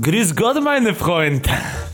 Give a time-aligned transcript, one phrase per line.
[0.00, 1.48] Grüß Gott, meine Freund.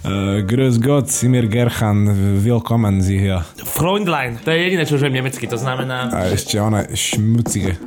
[0.05, 3.45] Uh, grüß Gott, Simir Gerchan, willkommen Sie hier.
[3.65, 6.11] Freundlein, to je jediné, čo už viem nemecky, to znamená...
[6.11, 7.79] A ešte ona šmucige.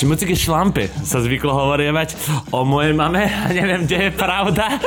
[0.00, 2.16] Šmucike šlampy sa zvyklo hovorievať
[2.56, 4.80] o mojej mame a neviem, kde je pravda.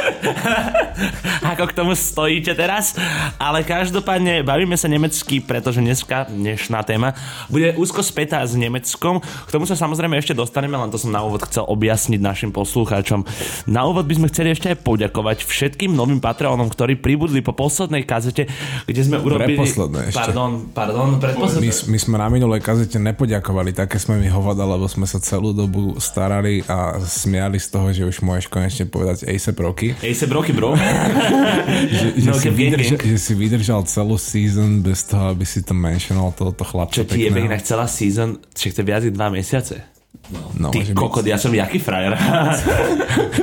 [1.54, 2.98] Ako k tomu stojíte teraz.
[3.38, 7.14] Ale každopádne bavíme sa nemecky, pretože dneska, dnešná téma,
[7.46, 9.22] bude úzko spätá s Nemeckom.
[9.22, 13.22] K tomu sa samozrejme ešte dostaneme, len to som na úvod chcel objasniť našim poslucháčom.
[13.70, 18.02] Na úvod by sme chceli ešte aj poďakovať všetkým novým Patreonom, ktorí pribudli po poslednej
[18.02, 18.50] kazete,
[18.90, 19.62] kde sme urobili...
[19.62, 20.18] Preposledné ešte.
[20.18, 21.70] Pardon, pardon, predposledné.
[21.70, 25.54] My, my sme na minulej kazete nepoďakovali, také sme mi hovada, lebo sme sa celú
[25.54, 29.94] dobu starali a smiali z toho, že už môžeš konečne povedať ASAP Rocky.
[30.00, 30.74] ASAP Rocky, bro.
[31.98, 35.72] že, že, No, si vydržal, že si vydržal celú season bez toho, aby si to
[35.72, 37.48] menšoval tohoto chlapca Čo ti pekného.
[37.52, 39.93] inak celá season, však to je viac dva mesiace.
[40.32, 42.16] No, Ty kokot, ja som jaký frajer.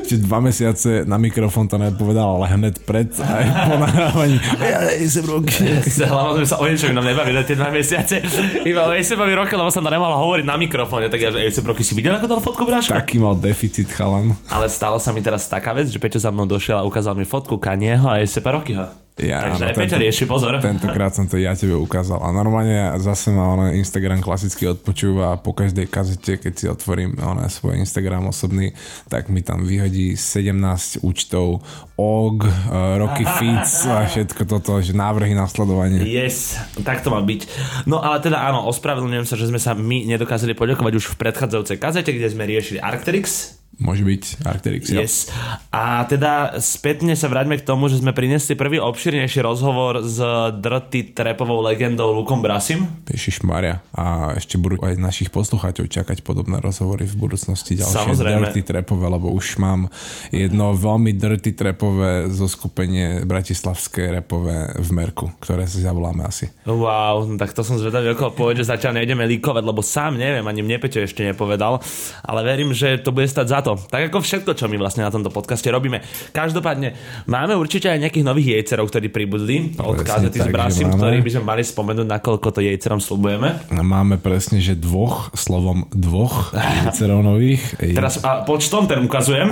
[0.01, 4.37] Ešte dva mesiace na mikrofón to nepovedal, ale hneď pred aj po nahrávaní.
[4.59, 4.89] Ja,
[5.29, 5.77] Rocky.
[5.87, 8.25] Sa hlavne sme sa o niečom inom nebavili tie dva mesiace.
[8.65, 11.69] Iba o ASAPovi roky, lebo som to nemal hovoriť na mikrofóne, tak ja, že ASAP
[11.69, 12.97] roky si videl, ako dal fotku bráška?
[12.97, 14.33] Taký mal deficit chalan.
[14.49, 17.29] Ale stalo sa mi teraz taká vec, že Peťo za mnou došiel a ukázal mi
[17.29, 19.00] fotku Kanieho a ASAP Rokyho.
[19.21, 20.57] Ja, Takže aj Peťo rieši, pozor.
[20.65, 22.25] Tentokrát som to ja tebe ukázal.
[22.25, 27.21] A normálne zase ma ono Instagram klasicky odpočúva a po každej kazete, keď si otvorím
[27.21, 28.73] ono svoj Instagram osobný,
[29.13, 31.61] tak mi tam vyhodí 17 účtov
[32.01, 32.53] OG, eh,
[32.97, 36.01] Rocky Feeds a všetko toto, že návrhy na sledovanie.
[36.01, 37.41] Yes, tak to má byť.
[37.85, 41.77] No ale teda áno, ospravedlňujem sa, že sme sa my nedokázali poďakovať už v predchádzajúcej
[41.77, 43.60] kazete, kde sme riešili Arcteryx.
[43.81, 44.93] Môže byť Arcteryx.
[44.93, 45.33] Yes.
[45.73, 50.21] A teda spätne sa vráťme k tomu, že sme priniesli prvý obširnejší rozhovor s
[50.61, 52.85] drty trepovou legendou Lukom Brasim.
[53.09, 53.81] Ježiš Maria.
[53.97, 58.53] A ešte budú aj našich poslucháčov čakať podobné rozhovory v budúcnosti ďalšie Samozrejme.
[58.53, 59.89] dirty trapové, lebo už mám
[60.29, 66.53] jedno veľmi dirty trapové zoskupenie bratislavské repové v Merku, ktoré si zavoláme asi.
[66.69, 70.45] Wow, no tak to som zvedavý, ako povedať, že zatiaľ nejdeme líkovať, lebo sám neviem,
[70.45, 71.81] ani mne Peťo ešte nepovedal,
[72.29, 73.77] ale verím, že to bude stať za to.
[73.77, 76.05] Tak ako všetko, čo my vlastne na tomto podcaste robíme.
[76.31, 81.31] Každopádne, máme určite aj nejakých nových jejcerov, ktorí pribudli od kazety s Brasim, ktorých by
[81.37, 83.61] sme mali spomenúť, nakoľko to jejcerom slubujeme.
[83.73, 86.53] Máme presne, že dvoch, slovom dvoch
[86.87, 87.63] vicerov nových.
[87.77, 89.51] Teraz a počtom ten ukazujem.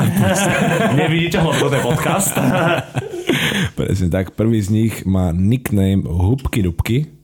[1.01, 2.35] Nevidíte ho, toto je podcast.
[3.75, 7.18] Presne tak, prvý z nich má nickname Hubky Dubky.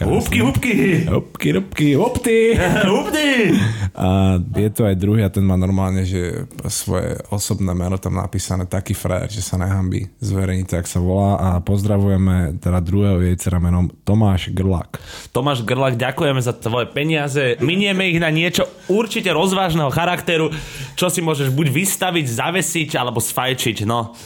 [0.00, 0.74] Húbky, húbky.
[1.04, 2.56] Hubky Dubky, hopty!
[2.88, 3.52] Húbky.
[3.92, 8.64] A je to aj druhý a ten má normálne, že svoje osobné meno tam napísané
[8.64, 13.92] taký frajer, že sa nehambí zverejniť, tak sa volá a pozdravujeme teda druhého jejcera menom
[14.06, 14.96] Tomáš Grlák.
[15.36, 17.60] Tomáš Grlak, ďakujeme za tvoje peniaze.
[17.60, 20.48] Minieme ich na niečo určite rozvážneho charakteru,
[20.96, 23.84] čo si môžeš buď vystaviť, zavesiť alebo sfajčiť.
[23.84, 24.16] No.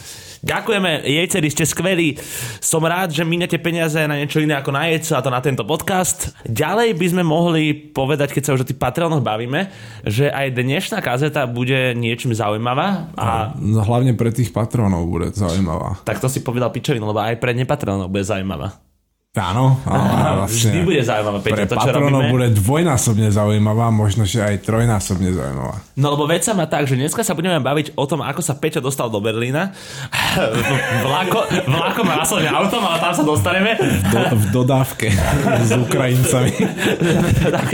[0.45, 2.21] Ďakujeme, jejceri, ste skvelí.
[2.61, 5.65] Som rád, že miniete peniaze na niečo iné ako na jejco a to na tento
[5.65, 6.37] podcast.
[6.45, 9.73] Ďalej by sme mohli povedať, keď sa už o tých Patreonoch bavíme,
[10.05, 16.05] že aj dnešná kazeta bude niečím zaujímavá a No, hlavne pre tých patrónov bude zaujímavá.
[16.05, 18.77] tak to si povedal Pičovin, lebo aj pre nepatronov bude zaujímavá.
[19.35, 22.31] Áno, Vždy vlastne bude zaujímavé, Peťo, to, čo robíme.
[22.31, 25.83] bude dvojnásobne zaujímavá, možno, že aj trojnásobne zaujímavá.
[25.99, 28.55] No lebo vec sa má tak, že dneska sa budeme baviť o tom, ako sa
[28.55, 29.75] Peťo dostal do Berlína.
[31.05, 33.75] Vlako, vlakom následne autom, ale tam sa dostaneme.
[34.07, 35.11] Do, v dodávke
[35.63, 36.51] s Ukrajincami.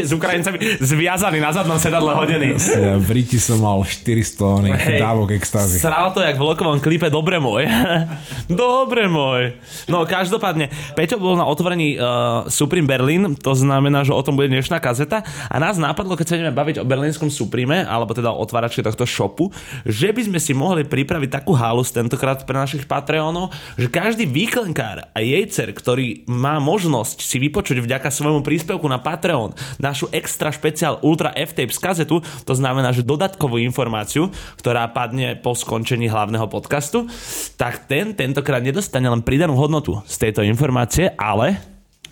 [0.02, 2.58] S Ukrajincami zviazaný na zadnom sedadle hodený.
[3.06, 5.00] V Riti som mal 400 oných Hej.
[5.00, 5.78] dávok extázy.
[5.78, 7.70] Sral to jak v lokovom klipe Dobre môj.
[8.50, 9.54] Dobre môj.
[9.86, 14.48] No každopádne, Peťo bol na otvorení uh, Supreme Berlin, to znamená, že o tom bude
[14.48, 15.28] dnešná kazeta.
[15.52, 19.04] A nás napadlo, keď sa ideme baviť o berlínskom Supreme, alebo teda o otvárači tohto
[19.04, 19.52] shopu,
[19.84, 25.12] že by sme si mohli pripraviť takú halus tentokrát pre našich Patreonov, že každý výklenkár
[25.12, 31.02] a jejcer, ktorý má možnosť si vypočuť vďaka svojmu príspevku na Patreon našu extra špeciál
[31.02, 34.30] Ultra F-Tape z kazetu, to znamená, že dodatkovú informáciu,
[34.62, 37.10] ktorá padne po skončení hlavného podcastu,
[37.58, 41.41] tak ten tentokrát nedostane len pridanú hodnotu z tejto informácie, ale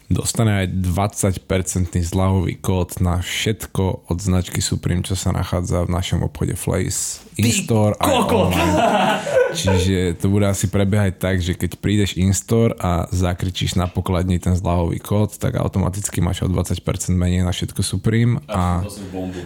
[0.09, 6.25] Dostane aj 20% zľahový kód na všetko od značky Supreme, čo sa nachádza v našom
[6.25, 8.51] obchode Flace, in-store kokot!
[8.51, 9.39] online.
[9.49, 14.53] Čiže to bude asi prebiehať tak, že keď prídeš in-store a zakričíš na pokladni ten
[14.53, 18.85] zľahový kód, tak automaticky máš o 20% menej na všetko Supreme a,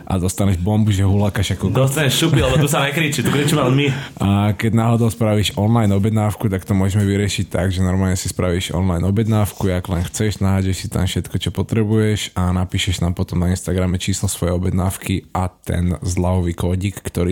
[0.04, 1.72] a dostaneš bombu, že hulákaš ako...
[1.72, 3.88] Dostaneš šupy, lebo tu sa nekričí, tu kričíme len my.
[4.20, 8.76] A keď náhodou spravíš online objednávku, tak to môžeme vyriešiť tak, že normálne si spravíš
[8.76, 13.40] online objednávku, jak len chceš, nahážeš si tam všetko, čo potrebuješ a napíšeš nám potom
[13.40, 17.32] na Instagrame číslo svojej objednávky a ten zľahový kódik, ktorý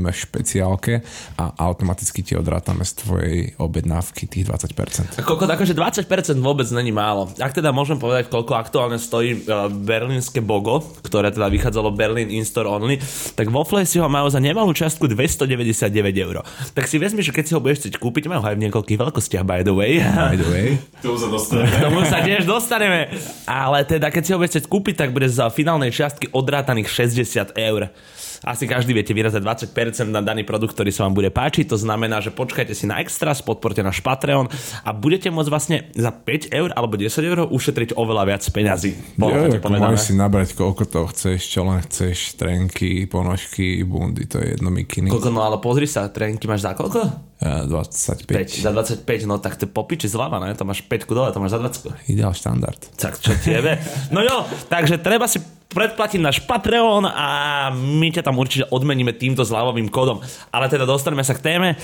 [0.00, 0.92] spomenieme v špeciálke
[1.36, 5.20] a automaticky ti odrátame z tvojej objednávky tých 20%.
[5.20, 7.28] Koľko, akože 20% vôbec není málo.
[7.36, 12.66] Ak teda môžem povedať, koľko aktuálne stojí uh, berlínske Bogo, ktoré teda vychádzalo Berlin In-Store
[12.66, 12.96] Only,
[13.36, 16.42] tak vo si ho majú za nemalú častku 299 eur.
[16.72, 19.44] Tak si vezmi, že keď si ho budeš chcieť kúpiť, majú aj v niekoľkých veľkostiach,
[19.44, 20.00] by the way.
[20.00, 20.68] By the way.
[21.04, 21.70] Tomu sa dostaneme.
[21.76, 23.12] Tomu sa tiež dostaneme.
[23.44, 27.54] Ale teda, keď si ho budeš chcieť kúpiť, tak bude za finálnej čiastky odrátaných 60
[27.54, 27.92] eur
[28.40, 31.68] asi každý viete vyrazať 20% na daný produkt, ktorý sa vám bude páčiť.
[31.68, 34.48] To znamená, že počkajte si na extra, podporte náš Patreon
[34.84, 38.92] a budete môcť vlastne za 5 eur alebo 10 eur ušetriť oveľa viac peňazí.
[39.20, 44.56] Jo, môžeš si nabrať koľko to chceš, čo len chceš, trenky, ponožky, bundy, to je
[44.56, 45.12] jedno mikiny.
[45.12, 47.30] Koľko, no ale pozri sa, trenky máš za koľko?
[47.40, 48.28] 25.
[48.28, 50.52] 5, za 25, no tak to popiči zľava, ne?
[50.52, 52.12] To máš 5 dole, to máš za 20.
[52.12, 52.80] Ideál štandard.
[53.00, 53.80] Tak čo tiebe?
[54.12, 55.40] No jo, takže treba si
[55.70, 57.28] predplatiť náš Patreon a
[57.70, 60.18] my ťa tam určite odmeníme týmto zľavovým kódom.
[60.50, 61.78] Ale teda dostaneme sa k téme.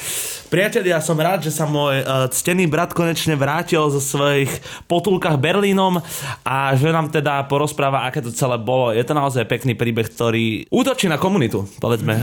[0.50, 4.50] Priatelia, ja som rád, že sa môj uh, ctený brat konečne vrátil zo svojich
[4.90, 6.02] potulkách Berlínom
[6.42, 8.90] a že nám teda porozpráva, aké to celé bolo.
[8.90, 12.18] Je to naozaj pekný príbeh, ktorý útočí na komunitu, povedzme.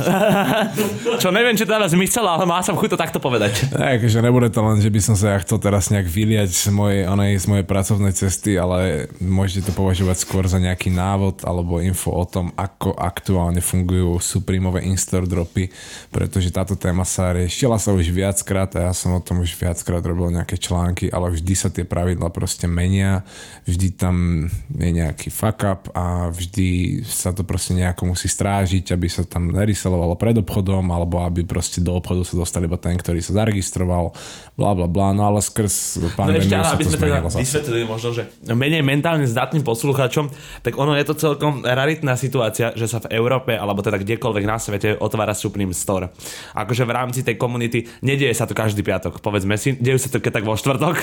[1.23, 3.71] Čo neviem, či teda zmysel, ale má som chuť to takto povedať.
[3.71, 6.67] Ne, že nebude to len, že by som sa ja chcel teraz nejak vyliať z
[6.75, 11.77] mojej, onej, z mojej pracovnej cesty, ale môžete to považovať skôr za nejaký návod alebo
[11.77, 15.69] info o tom, ako aktuálne fungujú Supremeové in-store dropy,
[16.09, 20.01] pretože táto téma sa riešila sa už viackrát a ja som o tom už viackrát
[20.01, 23.21] robil nejaké články, ale vždy sa tie pravidla proste menia,
[23.69, 29.05] vždy tam je nejaký fuck up a vždy sa to proste nejako musí strážiť, aby
[29.11, 33.19] sa tam neryselovalo pred obchodom alebo aby proste do obchodu sa dostali iba ten, ktorý
[33.19, 34.15] sa zaregistroval,
[34.55, 38.23] bla bla bla, no ale skrz pandémiu no sa aby sme teda vysvetlili možno, že
[38.47, 40.31] menej mentálne zdatným poslucháčom,
[40.63, 44.57] tak ono je to celkom raritná situácia, že sa v Európe, alebo teda kdekoľvek na
[44.61, 46.13] svete otvára Supreme Store.
[46.53, 50.21] Akože v rámci tej komunity nedieje sa to každý piatok, povedzme si, dejú sa to
[50.23, 50.95] keď tak vo štvrtok,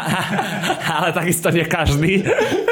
[0.96, 2.22] ale takisto nie každý.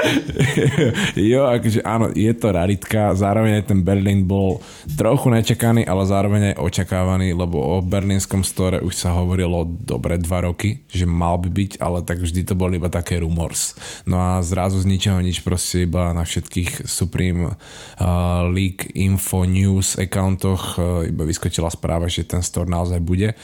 [1.33, 4.63] jo, akože áno, je to raritka, zároveň aj ten Berlin bol
[4.97, 10.49] trochu nečakaný, ale zároveň aj očakávaný, lebo o berlínskom store už sa hovorilo dobre dva
[10.49, 13.77] roky, že mal by byť, ale tak vždy to boli iba také rumors.
[14.09, 19.99] No a zrazu z ničoho nič proste iba na všetkých Supreme uh, League Info News
[19.99, 23.35] accountoch uh, iba vyskočila správa, že ten store naozaj bude.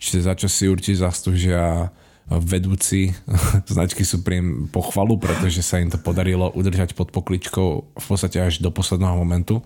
[0.00, 1.94] Čiže za čo si určite zaslúžia
[2.30, 3.12] vedúci
[3.72, 7.68] značky Supreme pochvalu, pretože sa im to podarilo udržať pod pokličkou
[7.98, 9.60] v podstate až do posledného momentu.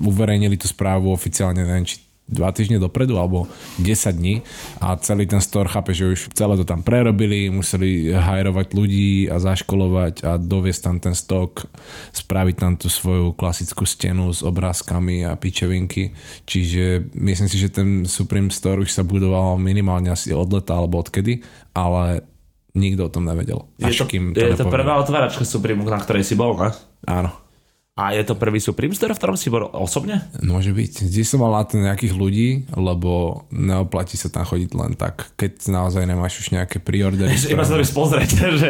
[0.00, 3.50] Uverejnili tú správu oficiálne, neviem, či dva týždne dopredu alebo
[3.82, 4.46] 10 dní
[4.78, 9.42] a celý ten store chápe, že už celé to tam prerobili, museli hajrovať ľudí a
[9.42, 11.66] zaškolovať a doviesť tam ten stok,
[12.14, 16.14] spraviť tam tú svoju klasickú stenu s obrázkami a pičevinky.
[16.46, 21.02] Čiže myslím si, že ten Supreme Store už sa budoval minimálne asi od leta alebo
[21.02, 21.42] odkedy,
[21.74, 22.22] ale
[22.74, 23.66] nikto o tom nevedel.
[23.82, 26.70] Je to, kým to, je to prvá otváračka Supreme, na ktorej si bol, ne?
[27.10, 27.49] Áno.
[27.98, 30.24] A je to prvý Supreme Store, v ktorom si bol osobne?
[30.40, 31.10] Môže byť.
[31.10, 35.68] Vždy som mal na to nejakých ľudí, lebo neoplatí sa tam chodiť len tak, keď
[35.68, 37.34] naozaj nemáš už nejaké preordery.
[37.50, 38.30] Iba sa to pozrieť,
[38.62, 38.68] že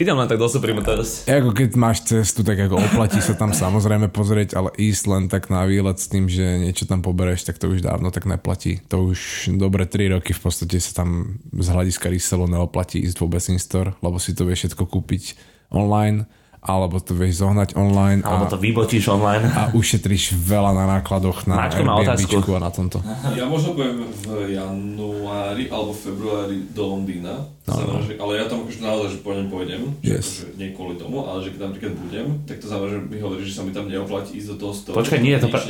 [0.00, 1.28] idem len tak do Supreme teraz.
[1.28, 5.52] Ako keď máš cestu, tak ako oplatí sa tam samozrejme pozrieť, ale ísť len tak
[5.52, 8.80] na výlet s tým, že niečo tam pobereš, tak to už dávno tak neplatí.
[8.90, 13.44] To už dobre 3 roky v podstate sa tam z hľadiska reselu neoplatí ísť vôbec
[13.52, 15.22] in store, lebo si to vieš všetko kúpiť
[15.68, 16.24] online
[16.58, 18.20] alebo to vieš zohnať online.
[18.26, 19.46] Alebo a, to vybotíš online.
[19.46, 22.10] A ušetríš veľa na nákladoch na Airbnb
[22.54, 22.98] a na tomto.
[23.38, 27.46] Ja možno poviem v januári alebo februári do Londýna.
[27.68, 28.06] No, znamená, no.
[28.08, 29.82] že, ale ja tam akože naozaj, že pôjdem, pôjdem.
[30.00, 30.24] Yes.
[30.24, 33.18] Akože nie kvôli tomu, ale že keď tam napríklad budem, tak to znamená, že mi
[33.20, 34.96] hovorí, že sa mi tam neoplatí ísť do toho store.
[34.96, 35.66] Počkaj, nie to pra-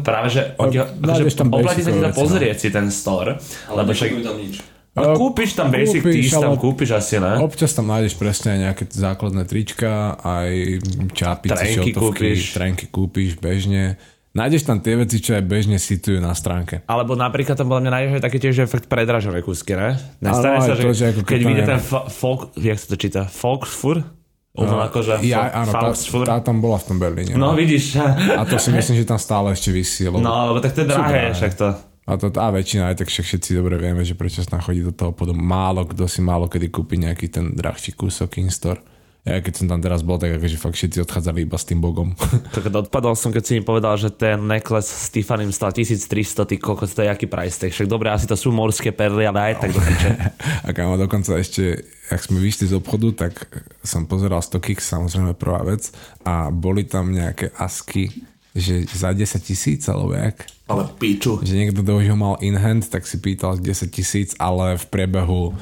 [0.00, 3.36] práve, že, oni, akože, oplatí sa ti to pozrieť si ten store.
[3.68, 4.08] Ale lebo však...
[4.24, 4.64] tam nič.
[4.92, 7.40] Ale kúpiš tam basic kúpiš, tam kúpiš asi, ne?
[7.40, 10.84] Občas tam nájdeš presne nejaké základné trička, aj
[11.16, 12.52] čápice, trenky kúpiš.
[12.52, 13.96] trenky kúpiš bežne.
[14.36, 16.84] Nájdeš tam tie veci, čo aj bežne situjú na stránke.
[16.88, 19.96] Alebo napríklad tam podľa mňa nájdeš aj také tiež efekt predražené kúsky, ne?
[20.20, 21.80] Nestane sa, že, to, že ako keď vidie ten
[22.12, 24.04] folk, jak sa to číta, Folksfur?
[24.52, 25.96] Uh, akože ja, áno, tá,
[26.28, 27.32] tá, tam bola v tom Berlíne.
[27.40, 27.96] No, no vidíš.
[28.36, 30.04] A to si myslím, že tam stále ešte vysí.
[30.04, 30.20] Lebo...
[30.20, 31.91] No, lebo tak to je drahé, však to.
[32.02, 34.90] A, to, a väčšina aj tak však všetci dobre vieme, že prečo sa chodí do
[34.90, 38.82] toho potom málo kto si málo kedy kúpi nejaký ten drahší kúsok in-store.
[39.22, 42.10] Ja keď som tam teraz bol, tak akože fakt všetci odchádzali iba s tým bogom.
[42.58, 46.58] Tak odpadol som, keď si mi povedal, že ten necklace s Tiffany stal 1300, ty
[46.58, 47.70] kokos, to je aký price tag.
[47.70, 49.80] Však dobre, asi to sú morské perly, ale aj tak do
[50.66, 55.62] A kámo, dokonca ešte, ak sme vyšli z obchodu, tak som pozeral StockX, samozrejme prvá
[55.62, 55.94] vec,
[56.26, 58.10] a boli tam nejaké asky,
[58.58, 60.42] že za 10 tisíc, alebo jak?
[60.72, 61.38] Ale píču.
[61.44, 64.84] Že niekto, kto už ho mal in hand, tak si pýtal 10 tisíc, ale v
[64.88, 65.52] priebehu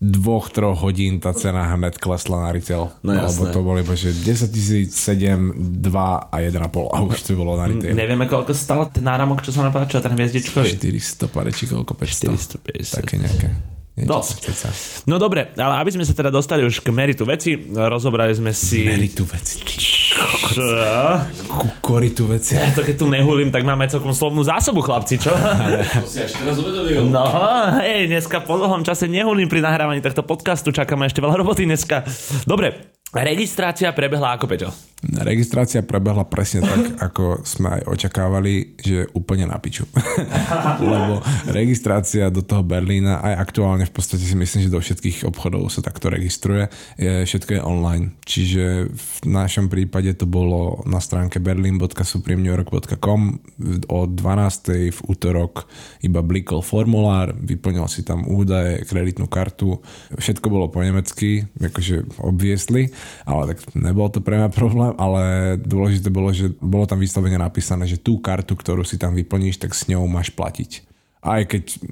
[0.00, 2.88] dvoch, troch hodín tá cena hned klesla na retail.
[3.04, 5.52] No Lebo to boli že 10 tisíc, 7,
[5.84, 6.56] 2 a 1,5
[6.88, 7.92] a už to bolo na retail.
[7.92, 10.72] Nevieme, koľko stál ten náramok, čo sa napáčil, ten hviezdičkový.
[10.80, 12.32] 400 pare, či koľko, 500.
[12.64, 12.96] 450.
[12.96, 13.48] Také nejaké.
[14.04, 14.36] Dosť.
[15.08, 18.84] No dobre, ale aby sme sa teda dostali už k meritu veci, rozobrali sme si...
[18.84, 19.60] Meritu veci.
[19.64, 20.66] Čo?
[21.46, 22.58] Ku koritu veci.
[22.58, 25.32] Ja to keď tu nehulím, tak máme celkom slovnú zásobu, chlapci, čo?
[25.32, 27.08] To si až teraz uvedomil.
[27.08, 27.24] No,
[27.80, 32.04] hej, dneska po dlhom čase nehulím pri nahrávaní tohto podcastu, čakáme ešte veľa roboty dneska.
[32.44, 34.70] Dobre, registrácia prebehla ako, Peťo?
[35.00, 39.88] Registrácia prebehla presne tak, ako sme aj očakávali, že úplne na piču.
[40.92, 45.72] Lebo registrácia do toho Berlína, aj aktuálne v podstate si myslím, že do všetkých obchodov
[45.72, 46.68] sa takto registruje,
[47.00, 48.12] je, všetko je online.
[48.28, 53.20] Čiže v našom prípade to bolo na stránke berlin.supremnewyork.com
[53.88, 54.92] o 12.
[54.92, 55.64] v útorok
[56.04, 59.80] iba blikol formulár, vyplnil si tam údaje, kreditnú kartu,
[60.12, 62.92] všetko bolo po nemecky, akože obviesli,
[63.24, 67.88] ale tak nebol to pre mňa problém ale dôležité bolo, že bolo tam vyslovene napísané,
[67.88, 70.90] že tú kartu, ktorú si tam vyplníš, tak s ňou máš platiť.
[71.20, 71.84] Aj keď...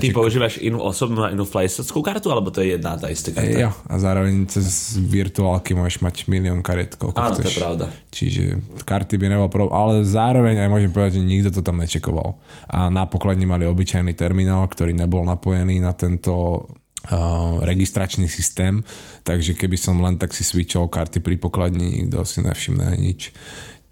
[0.00, 0.16] Neček...
[0.16, 3.52] Ty používaš inú osobnú a inú flajsovskú kartu, alebo to je jedna tá istá karta?
[3.52, 7.44] Ja, a zároveň cez virtuálky môžeš mať milión kariet, koľko Áno, chceš.
[7.44, 7.84] to je pravda.
[8.08, 8.42] Čiže
[8.88, 12.40] karty by nebol problém, ale zároveň aj môžem povedať, že nikto to tam nečekoval.
[12.72, 16.64] A na pokladni mali obyčajný terminál, ktorý nebol napojený na tento
[17.66, 18.86] registračný systém,
[19.26, 23.34] takže keby som len tak si switchol karty pri pokladni, nikto si nevšimne nič.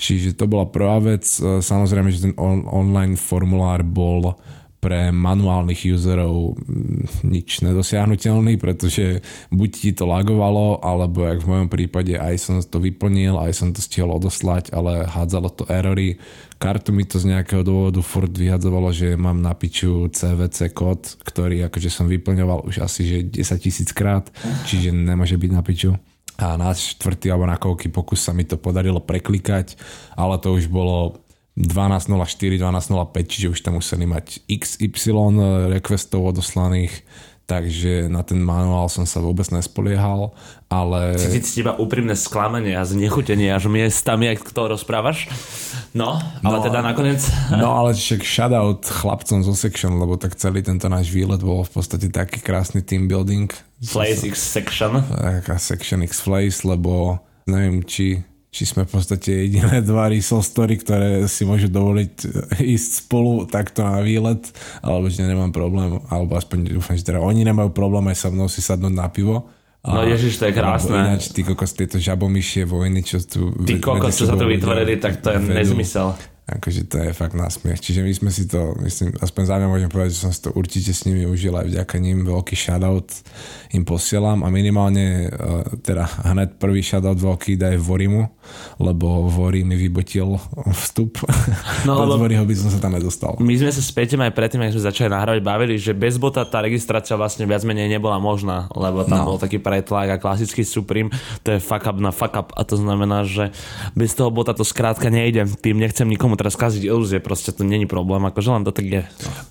[0.01, 1.29] Čiže to bola prvá vec.
[1.37, 4.33] Uh, samozrejme, že ten on- online formulár bol
[4.81, 9.21] pre manuálnych userov mm, nič nedosiahnutelný, pretože
[9.53, 13.69] buď ti to lagovalo, alebo jak v mojom prípade aj som to vyplnil, aj som
[13.77, 16.17] to stihol odoslať, ale hádzalo to erory.
[16.61, 21.65] Kartu mi to z nejakého dôvodu furt vyhadzovalo, že mám na piču CVC kód, ktorý
[21.73, 24.29] akože som vyplňoval už asi že 10 tisíc krát,
[24.69, 25.97] čiže nemôže byť na piču.
[26.37, 29.81] A na štvrtý alebo na koľký pokus sa mi to podarilo preklikať,
[30.21, 31.25] ale to už bolo
[31.57, 32.13] 12.04,
[32.61, 35.41] 12.05, čiže už tam museli mať XY
[35.73, 36.93] requestov odoslaných,
[37.51, 40.31] takže na ten manuál som sa vôbec nespoliehal,
[40.71, 41.19] ale...
[41.19, 45.27] Cítiť z teba úprimné sklamanie a znechutenie až miestami, ak to rozprávaš.
[45.91, 47.27] No, ale no, teda nakoniec...
[47.51, 51.75] No ale však shoutout chlapcom zo Section, lebo tak celý tento náš výlet bol v
[51.75, 53.51] podstate taký krásny team building.
[53.91, 55.03] Place X Section.
[55.11, 57.19] Taká Section X Place, lebo
[57.51, 62.15] neviem, či či sme v podstate jediné dva Risol Story, ktoré si môžu dovoliť
[62.59, 64.43] ísť spolu takto na výlet,
[64.83, 68.51] alebo že nemám problém, alebo aspoň dúfam, že teda oni nemajú problém aj so mnou
[68.51, 69.47] si sadnúť na pivo.
[69.81, 70.93] No ježiš, to je krásne.
[70.93, 73.55] Ináč, ty kokos, tieto žabomyšie vojny, čo tu...
[73.65, 76.13] Ty kokos, čo sa tu vytvorili, tak to je nezmysel.
[76.59, 77.79] Akože to je fakt násmiech.
[77.79, 80.51] Čiže my sme si to, myslím, aspoň za mňa môžem povedať, že som si to
[80.51, 82.27] určite s nimi užil aj vďaka ním.
[82.27, 83.07] Veľký shoutout
[83.71, 88.27] im posielam a minimálne uh, teda hned prvý shoutout veľký daj Vorimu,
[88.83, 90.35] lebo Vori mi vybotil
[90.75, 91.23] vstup.
[91.81, 93.41] No, bez Voriho by som sa tam nedostal.
[93.41, 96.61] My sme sa späť aj predtým, ak sme začali nahrávať, bavili, že bez bota tá
[96.61, 99.27] registrácia vlastne viac menej nebola možná, lebo tam no.
[99.33, 101.09] bol taký pretlak a klasický Supreme,
[101.41, 103.49] to je fuck up na fuck up a to znamená, že
[103.97, 105.47] bez toho bota to skrátka nejde.
[105.61, 109.03] Tým nechcem nikomu teraz skaziť ilúzie, proste to není problém, akože len to tak je.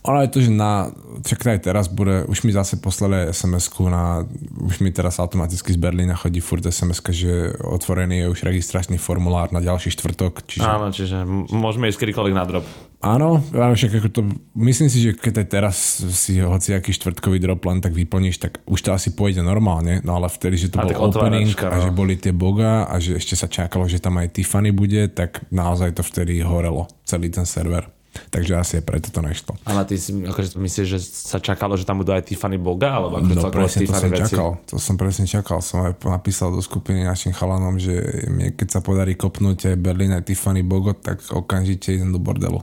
[0.09, 0.89] Ono je to, že na,
[1.21, 4.25] čak aj teraz bude, už mi zase poslali sms na,
[4.65, 9.53] už mi teraz automaticky z Berlína chodí furt sms že otvorený je už registračný formulár
[9.53, 10.41] na ďalší štvrtok.
[10.49, 10.65] Čiže...
[10.65, 11.21] Áno, čiže
[11.53, 12.65] môžeme ísť kedykoľvek na drop.
[12.99, 14.21] Áno, áno však ako to,
[14.59, 18.79] myslím si, že keď aj teraz si hociaký štvrtkový drop len tak vyplníš, tak už
[18.83, 22.19] to asi pôjde normálne, no ale vtedy, že to a bol opening a že boli
[22.19, 26.03] tie boga a že ešte sa čakalo, že tam aj Tiffany bude, tak naozaj to
[26.03, 27.87] vtedy horelo, celý ten server.
[28.09, 29.53] Takže asi aj preto to nešlo.
[29.63, 32.99] Ale ty si akože myslíš, že sa čakalo, že tam budú aj Tiffany Boga?
[32.99, 34.21] Alebo ako no presne to som veci?
[34.25, 34.49] čakal.
[34.65, 35.57] To som presne čakal.
[35.61, 40.11] Som aj napísal do skupiny našim chalanom, že mne, keď sa podarí kopnúť aj Berlin
[40.17, 42.59] aj Tiffany Bogo, tak okamžite idem do bordelu.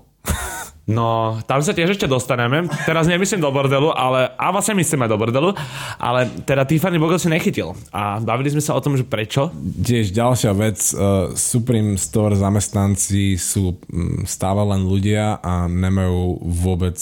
[0.87, 2.71] No, tam sa tiež ešte dostaneme.
[2.87, 5.51] Teraz nemyslím do bordelu, ale a vlastne my chceme do bordelu,
[5.99, 7.75] ale teda Tiffany Bogle si nechytil.
[7.91, 9.51] A bavili sme sa o tom, že prečo.
[9.83, 16.95] Tiež ďalšia vec, uh, Supreme Store zamestnanci sú um, stále len ľudia a nemajú vôbec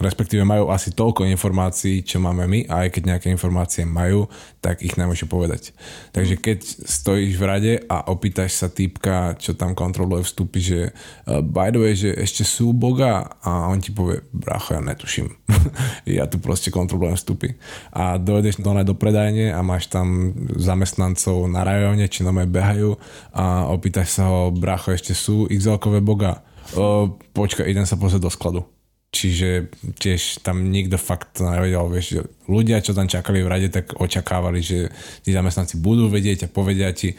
[0.00, 4.26] respektíve majú asi toľko informácií, čo máme my a aj keď nejaké informácie majú,
[4.64, 5.76] tak ich nemôžu povedať.
[6.16, 10.80] Takže keď stojíš v rade a opýtaš sa týpka, čo tam kontroluje vstupy, že
[11.28, 15.28] uh, by the way, že ešte sú boga a on ti povie, bracho, ja netuším.
[16.18, 17.60] ja tu proste kontrolujem vstupy.
[17.92, 22.96] A dojdeš do, do predajne a máš tam zamestnancov na rajóne, či na behajú
[23.36, 26.40] a opýtaš sa ho, bracho, ešte sú xl boga.
[26.72, 28.64] O, počkaj, idem sa pozrieť do skladu
[29.10, 29.66] Čiže
[29.98, 34.86] tiež tam nikto fakt nevedel, vieš, ľudia, čo tam čakali v rade, tak očakávali, že
[35.26, 37.18] tí zamestnanci budú vedieť a povedia ti,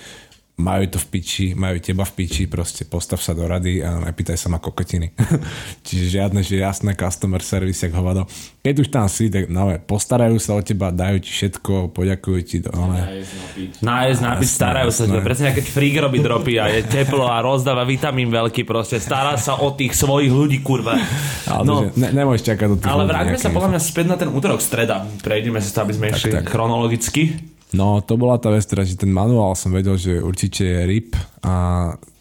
[0.59, 4.37] majú to v piči, majú teba v piči, proste postav sa do rady a nepýtaj
[4.37, 5.15] sa ma kokotiny.
[5.87, 8.29] Čiže žiadne, že jasné customer service, jak hovado.
[8.61, 12.57] Keď už tam si, tak no, postarajú sa o teba, dajú ti všetko, poďakujú ti.
[12.69, 12.93] No,
[13.81, 15.09] Nájsť, napiť, starajú sa.
[15.09, 19.57] Presne keď freak robí dropy a je teplo a rozdáva vitamín veľký, proste stará sa
[19.57, 20.93] o tých svojich ľudí, kurva.
[21.49, 24.29] Ale no, ne, nemôžeš čakať do tých Ale vráťme sa podľa mňa späť na ten
[24.29, 25.09] útorok streda.
[25.25, 26.45] Prejdeme sa to, aby sme tak, išli tak.
[26.45, 27.50] chronologicky.
[27.71, 31.15] No, to bola tá vec, teda, že ten manuál som vedel, že určite je RIP
[31.39, 31.55] a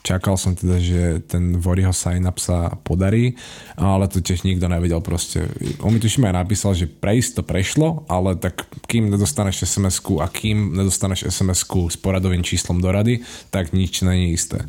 [0.01, 3.37] čakal som teda, že ten Voriho sign-up sa podarí,
[3.77, 5.45] ale to tiež nikto nevedel proste.
[5.83, 10.27] On mi tuším aj napísal, že prejsť to prešlo, ale tak kým nedostaneš sms a
[10.31, 14.65] kým nedostaneš sms s poradovým číslom do rady, tak nič není isté.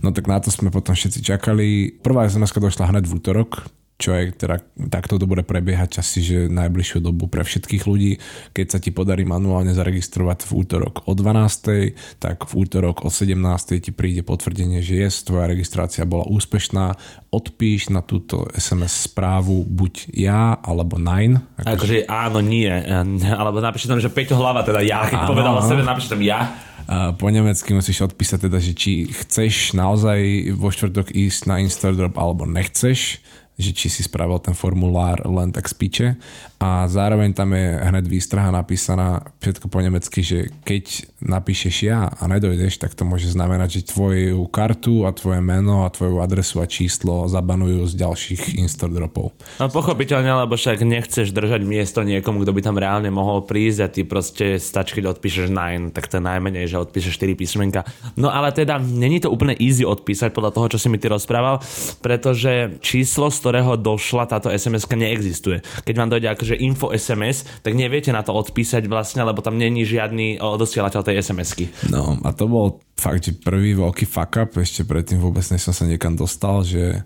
[0.00, 1.90] No tak na to sme potom všetci čakali.
[2.00, 3.66] Prvá sms došla hneď v útorok,
[4.00, 4.56] čo aj teda
[4.88, 8.16] takto to bude prebiehať asi, že najbližšiu dobu pre všetkých ľudí.
[8.56, 12.16] Keď sa ti podarí manuálne zaregistrovať v útorok o 12.
[12.16, 13.36] tak v útorok o 17.
[13.84, 16.96] ti príde potvrdenie, že je, tvoja registrácia bola úspešná.
[17.28, 21.44] Odpíš na túto SMS správu buď ja alebo nine.
[21.60, 22.72] Akože, akože áno, nie.
[23.28, 25.06] Alebo napíš tam, že Peťo hlava, teda ja.
[25.06, 26.48] Keď áno, povedal na sebe, napíš tam ja.
[26.90, 32.18] A po nemecky musíš odpísať teda, že či chceš naozaj vo štvrtok ísť na Instagram
[32.18, 33.22] alebo nechceš
[33.60, 35.76] že či si spravil ten formulár len tak z
[36.60, 40.38] a zároveň tam je hneď výstraha napísaná všetko po nemecky, že
[40.68, 45.88] keď napíšeš ja a nedojdeš, tak to môže znamenať, že tvoju kartu a tvoje meno
[45.88, 49.32] a tvoju adresu a číslo zabanujú z ďalších Instadropov.
[49.56, 53.88] No pochopiteľne, lebo však nechceš držať miesto niekomu, kto by tam reálne mohol prísť a
[53.88, 57.88] ty proste stačí, keď odpíšeš 9, tak to je najmenej, že odpíšeš 4 písmenka.
[58.20, 61.64] No ale teda není to úplne easy odpísať podľa toho, čo si mi ty rozprával,
[62.04, 65.64] pretože číslo, z ktorého došla táto SMS neexistuje.
[65.88, 69.86] Keď vám dojde akože info SMS, tak neviete na to odpísať vlastne, lebo tam není
[69.86, 71.64] žiadny odosielateľ tej SMS-ky.
[71.92, 75.74] No a to bol fakt, že prvý veľký fuck up, ešte predtým vôbec než som
[75.74, 77.04] sa niekam dostal, že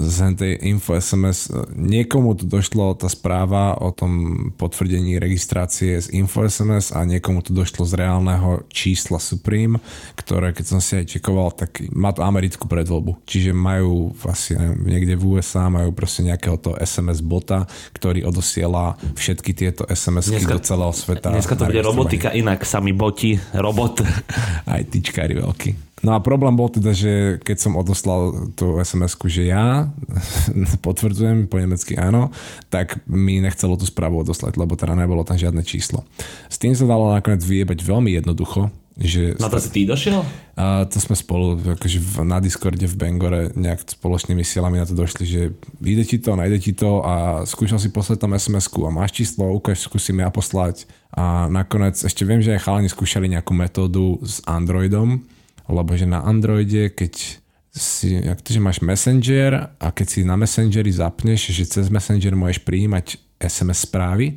[0.00, 6.48] z tej info SMS niekomu tu došlo tá správa o tom potvrdení registrácie z info
[6.48, 9.76] SMS a niekomu tu došlo z reálneho čísla Supreme,
[10.16, 13.28] ktoré keď som si aj čekoval, tak má to americkú predvoľbu.
[13.28, 18.96] Čiže majú asi neviem, niekde v USA majú proste nejakého to SMS bota, ktorý odosiela
[19.14, 21.36] všetky tieto SMS do celého sveta.
[21.36, 24.00] Dneska to bude robotika inak, sami boti, robot.
[24.72, 25.89] Aj tyčkári veľký.
[26.00, 29.92] No a problém bol teda, že keď som odoslal tú sms že ja
[30.86, 32.32] potvrdzujem po nemecky áno,
[32.72, 36.08] tak mi nechcelo tú správu odoslať, lebo teda nebolo tam žiadne číslo.
[36.48, 40.20] S tým sa dalo nakoniec vyjebať veľmi jednoducho, že na to si ty došiel?
[40.60, 45.24] A to sme spolu akože na Discorde v Bangore nejak spoločnými silami na to došli,
[45.24, 45.42] že
[45.80, 49.48] ide ti to, najde ti to a skúšal si poslať tam sms a máš číslo,
[49.56, 50.84] ukáž, skúsim ja poslať.
[51.16, 55.24] A nakoniec ešte viem, že aj chalani skúšali nejakú metódu s Androidom,
[55.70, 60.34] lebo že na Androide, keď si, ak to, že máš Messenger a keď si na
[60.34, 64.36] Messengeri zapneš, že cez Messenger môžeš prijímať SMS správy,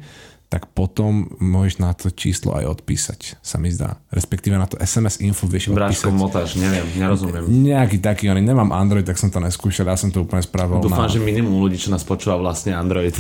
[0.54, 3.98] tak potom môžeš na to číslo aj odpísať, sa mi zdá.
[4.14, 6.22] Respektíve na to SMS info vieš Bráško, odpísať.
[6.22, 7.50] motáš, neviem, nerozumiem.
[7.50, 10.78] Nejaký taký, oni nemám Android, tak som to neskúšal, ja som to úplne spravil.
[10.78, 11.10] Dúfam, na...
[11.10, 13.18] že minimum ľudí, čo nás počúva vlastne Android.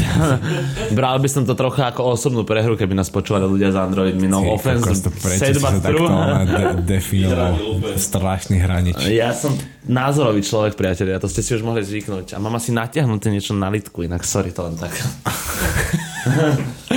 [0.98, 4.30] Bral by som to trocha ako osobnú prehru, keby nás počúvali ľudia z Androidmi.
[4.30, 9.10] No Ty, offense, to prečo sa takto de- definoval strašný hranič.
[9.10, 12.36] Ja som názorový človek, priatelia, to ste si už mohli zvyknúť.
[12.36, 14.94] A mám asi natiahnuté niečo na litku, inak sorry, to len tak.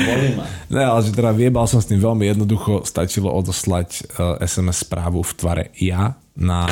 [0.07, 0.45] Bolí ma.
[0.71, 4.87] Ne, ale že teda vyjebal som s tým veľmi jednoducho, stačilo odoslať uh, eh, SMS
[4.87, 6.69] správu v tvare ja na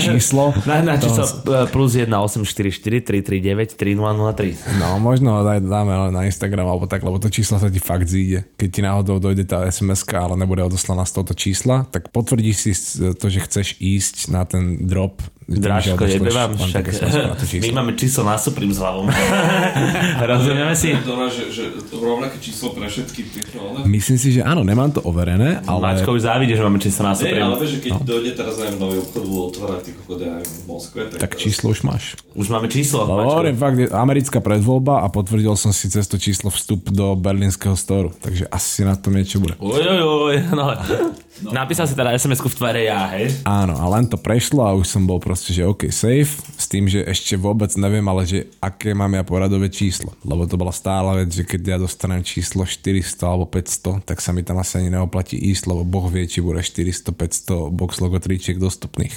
[0.00, 0.56] číslo.
[0.64, 1.68] na, na číslo toho...
[1.68, 4.80] plus 1 844 339 3003.
[4.80, 8.48] No možno daj, dáme na Instagram alebo tak, lebo to číslo sa ti fakt zíde.
[8.56, 12.72] Keď ti náhodou dojde tá sms ale nebude odoslaná z tohoto čísla, tak potvrdíš si
[13.14, 16.84] to, že chceš ísť na ten drop Dráčko, jebe vám, však
[17.64, 19.08] my máme číslo na Supreme s hlavou.
[20.36, 20.92] Rozumieme si?
[20.92, 25.64] To že, že rovnaké číslo pre všetky tieto, Myslím si, že áno, nemám to overené,
[25.64, 25.96] ale...
[25.96, 27.40] Mačko už závidí, že máme číslo na Supreme.
[27.40, 28.04] Nie, ale vieš, že keď no.
[28.04, 31.18] dojde teraz, neviem, nový obchod budú otvárať tých obchod aj v Moskve, tak...
[31.24, 32.04] Tak číslo už máš.
[32.36, 36.20] Už máme číslo, no, hovorím, fakt, je americká predvoľba a potvrdil som si cez to
[36.20, 39.56] číslo vstup do berlínskeho storu, takže asi na tom niečo bude.
[39.64, 40.76] Uj, uj, uj, no.
[41.42, 41.54] No.
[41.58, 43.30] Napísal si teda SMS-ku v tvare ja, hej?
[43.46, 46.90] Áno, a len to prešlo a už som bol proste, že OK, safe, s tým,
[46.90, 50.16] že ešte vôbec neviem, ale že aké mám ja poradové číslo.
[50.26, 54.34] Lebo to bola stála vec, že keď ja dostanem číslo 400 alebo 500, tak sa
[54.34, 58.58] mi tam asi ani neoplatí ísť, lebo Boh vie, či bude 400-500 box logo tričiek
[58.58, 59.14] dostupných.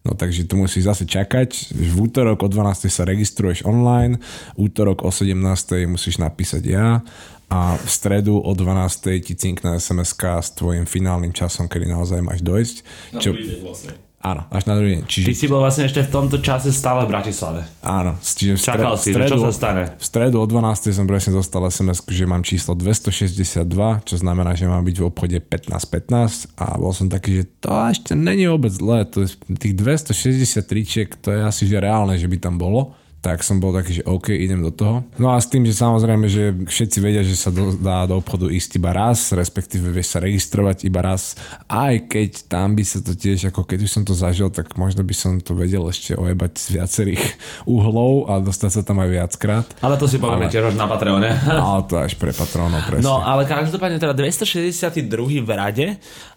[0.00, 1.76] No takže tu musíš zase čakať.
[1.76, 2.88] V útorok o 12.
[2.88, 4.16] sa registruješ online,
[4.56, 5.36] útorok o 17.
[5.84, 7.04] musíš napísať ja
[7.50, 9.26] a v stredu o 12.
[9.26, 12.76] ti cinkne sms s tvojim finálnym časom, kedy naozaj máš dojsť.
[13.18, 13.34] Čo...
[13.60, 14.09] vlastne.
[14.20, 15.04] Áno, až na druhý deň.
[15.08, 15.26] Čiže...
[15.32, 17.64] Ty si bol vlastne ešte v tomto čase stále v Bratislave.
[17.80, 18.20] Áno.
[18.20, 19.82] Čiže v Čakal si, stredu, čo sa stane?
[19.96, 20.92] V stredu o 12.
[20.92, 23.64] som presne dostal SMS, že mám číslo 262,
[24.04, 28.12] čo znamená, že mám byť v obchode 1515 a bol som taký, že to ešte
[28.12, 29.08] není vôbec zlé.
[29.08, 33.44] To je, tých 263 tričiek, to je asi že reálne, že by tam bolo tak
[33.44, 35.04] som bol taký, že OK, idem do toho.
[35.20, 38.48] No a s tým, že samozrejme, že všetci vedia, že sa do, dá do obchodu
[38.48, 41.36] ísť iba raz, respektíve vieš sa registrovať iba raz,
[41.68, 45.04] aj keď tam by sa to tiež, ako keď už som to zažil, tak možno
[45.04, 47.22] by som to vedel ešte ojebať z viacerých
[47.76, 49.66] uhlov a dostať sa tam aj viackrát.
[49.84, 51.28] Ale to si povieme tiež na Patreone.
[51.44, 53.04] ale to až pre patrónov, presne.
[53.04, 55.44] No, ale každopádne teda 262.
[55.44, 55.86] v rade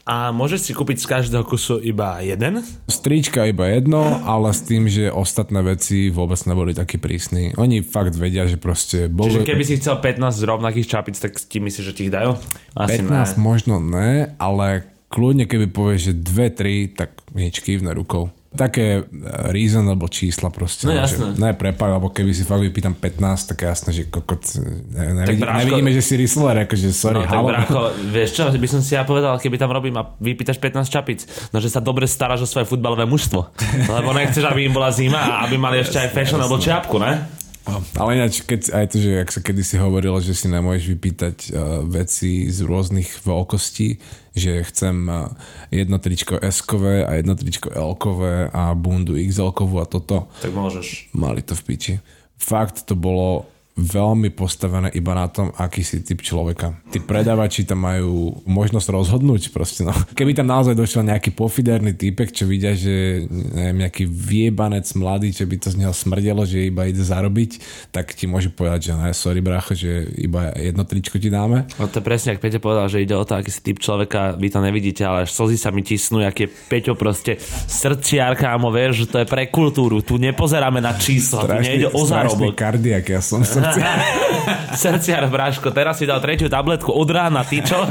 [0.04, 2.60] a môžeš si kúpiť z každého kusu iba jeden?
[2.92, 7.56] Strička iba jedno, ale s tým, že ostatné veci vôbec neboli takí prísni.
[7.56, 9.08] Oni fakt vedia, že proste...
[9.08, 9.32] Boli...
[9.32, 12.36] Čiže keby si chcel 15 rovnakých čapic, tak ti myslíš, že ti ich dajú?
[12.76, 13.39] Asi 15 ne.
[13.39, 19.02] možno ne, ale kľudne keby povieš, že 2-3, tak nič kývne rukou také e,
[19.50, 20.86] reasonable čísla proste.
[20.86, 21.26] No, no jasné.
[21.42, 24.46] Ne prepak, alebo keby si fakt vypýtam 15, tak jasné, že kokot,
[24.94, 27.50] ne, nevidí, bráško, nevidíme, že si Rissler, akože sorry, no, halo.
[27.50, 27.82] Brácho,
[28.16, 31.58] vieš čo, by som si ja povedal, keby tam robím a vypýtaš 15 čapic, no
[31.58, 33.52] že sa dobre staráš o svoje futbalové mužstvo.
[33.98, 37.42] Lebo nechceš, aby im bola zima a aby mali ešte aj fashionable čiapku, ne?
[37.69, 41.80] Ale ináč, keď, aj to, že ak sa kedysi hovorilo, že si nemôžeš vypýtať uh,
[41.88, 44.04] veci z rôznych veľkostí,
[44.36, 45.32] že chcem uh,
[45.71, 50.28] jedno tričko S-kové a jedno tričko L-kové a bundu XL-kovú a toto.
[50.43, 51.15] Tak môžeš.
[51.15, 51.93] Mali to v piči.
[52.36, 56.77] Fakt to bolo veľmi postavené iba na tom, aký si typ človeka.
[56.93, 59.93] Tí predávači tam majú možnosť rozhodnúť proste, no.
[60.13, 65.49] Keby tam naozaj došiel nejaký pofiderný typek, čo vidia, že neviem, nejaký viebanec mladý, čo
[65.49, 67.51] by to z neho smrdelo, že iba ide zarobiť,
[67.89, 71.65] tak ti môže povedať, že ne, sorry brácho, že iba jedno tričko ti dáme.
[71.81, 74.38] No to je presne, ak Peťo povedal, že ide o to, aký si typ človeka,
[74.38, 78.69] vy to nevidíte, ale až slzy sa mi tisnú, aký je Peťo proste srdciar, kámo,
[78.69, 82.53] vieš, že to je pre kultúru, tu nepozeráme na čísla, tu nejde o zárobok.
[82.53, 83.41] kardiak, ja som
[84.84, 87.80] Srdciar Bráško, teraz si dal tretiu tabletku od rána, ty čo?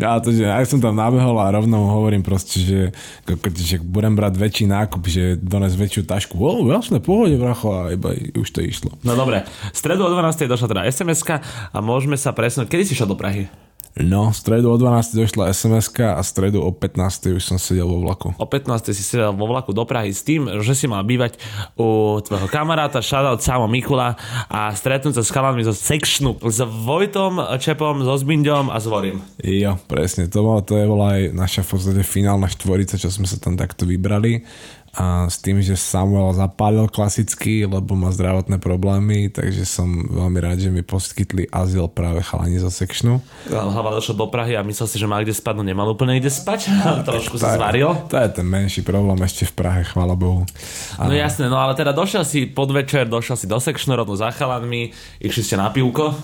[0.00, 2.80] Ja, to, že aj som tam nabehol a rovno mu hovorím proste, že,
[3.54, 6.34] že budem brať väčší nákup, že dones väčšiu tašku.
[6.42, 8.98] O, jasné, pohode, bracho, a iba už to išlo.
[9.06, 10.50] No dobre, v stredu o 12.
[10.50, 11.20] došla teda sms
[11.70, 12.66] a môžeme sa presnúť.
[12.66, 13.46] Kedy si šiel do Prahy?
[13.92, 15.12] No, v stredu o 12.
[15.20, 17.36] došla sms a v stredu o 15.
[17.36, 18.32] už som sedel vo vlaku.
[18.40, 18.88] O 15.
[18.96, 21.36] si sedel vo vlaku do Prahy s tým, že si mal bývať
[21.76, 24.16] u tvojho kamaráta, shoutout Samo Mikula
[24.48, 29.20] a stretnúť sa s chalami zo Sectionu, s Vojtom, Čepom, so Zbindom a s Vorim.
[29.44, 33.28] Jo, presne, to, bolo, to je bola aj naša v podstate finálna štvorica, čo sme
[33.28, 34.40] sa tam takto vybrali
[34.92, 40.60] a s tým, že Samuel zapálil klasicky, lebo má zdravotné problémy, takže som veľmi rád,
[40.60, 43.24] že mi poskytli azyl práve chalani zo Sectionu.
[43.48, 46.28] Hlava došiel do Prahy a myslel si, že má kde spať, no nemal úplne kde
[46.28, 46.68] spať,
[47.08, 47.88] trošku sa zvaril.
[48.12, 50.44] To je ten menší problém ešte v Prahe, chvála Bohu.
[51.00, 51.08] A...
[51.08, 54.92] No jasné, no ale teda došiel si podvečer, došiel si do Sectionu rovno za chalanmi,
[55.24, 56.12] išli ste na pivko.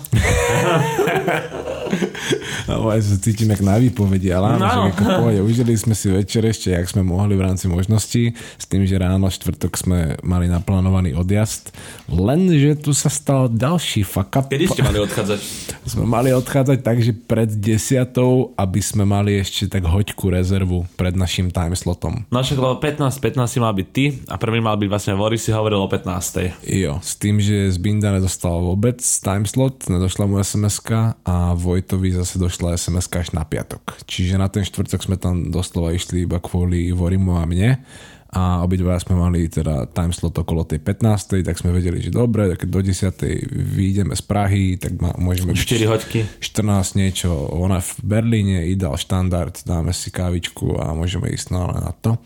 [2.69, 4.91] no, aj sa cítim jak na výpovedi, ale áno, no.
[4.91, 5.39] ako pohode.
[5.43, 9.31] Užili sme si večer ešte, jak sme mohli v rámci možností s tým, že ráno
[9.31, 11.71] štvrtok sme mali naplánovaný odjazd,
[12.09, 14.45] lenže tu sa stal ďalší fuck up.
[14.49, 15.39] Kedy ste mali odchádzať?
[15.87, 21.15] Sme mali odchádzať tak, že pred desiatou, aby sme mali ešte tak hoďku rezervu pred
[21.15, 22.27] našim timeslotom.
[22.29, 25.37] No však lebo 15, 15 si mal byť ty a prvý mal byť vlastne Vory
[25.37, 26.65] si hovoril o 15.
[26.65, 30.77] Jo, s tým, že z Binda nedostal vôbec timeslot, nedošla mu sms
[31.25, 34.01] a Vojtovi zase došla sms až na piatok.
[34.05, 37.81] Čiže na ten štvrtok sme tam doslova išli iba kvôli Vorimu a mne
[38.29, 41.41] a obidva sme mali teda timeslot okolo tej 15.
[41.41, 43.49] tak sme vedeli, že dobre, keď do 10.
[43.49, 46.19] vyjdeme z Prahy, tak ma, môžeme 4 hoďky.
[46.37, 51.89] 14 niečo, ona v Berlíne, ideál štandard, dáme si kávičku a môžeme ísť no, na
[51.97, 52.21] to.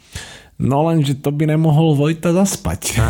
[0.61, 2.93] No lenže to by nemohol Vojta zaspať.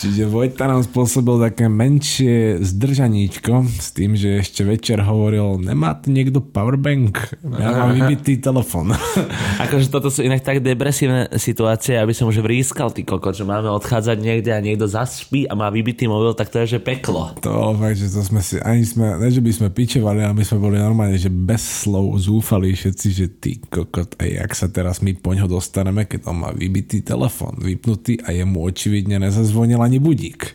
[0.00, 6.38] Čiže Vojta nám spôsobil také menšie zdržaníčko s tým, že ešte večer hovoril, nemáte niekto
[6.38, 7.34] powerbank?
[7.42, 8.94] Ja mám vybitý telefon.
[9.64, 13.66] akože toto sú inak tak depresívne situácie, aby som už vrískal ty kokot, že máme
[13.74, 17.34] odchádzať niekde a niekto zaspí a má vybitý mobil, tak to je že peklo.
[17.42, 20.44] To fakt, že to sme si, ani sme, ne že by sme pičevali, ale my
[20.46, 25.02] sme boli normálne, že bez slov zúfali všetci, že ty kokot, aj jak sa teraz
[25.02, 29.96] my poň ho dostaneme, keď on má vybitý telefon, vypnutý a jemu očividne nezazvonil ani
[29.96, 30.52] budík.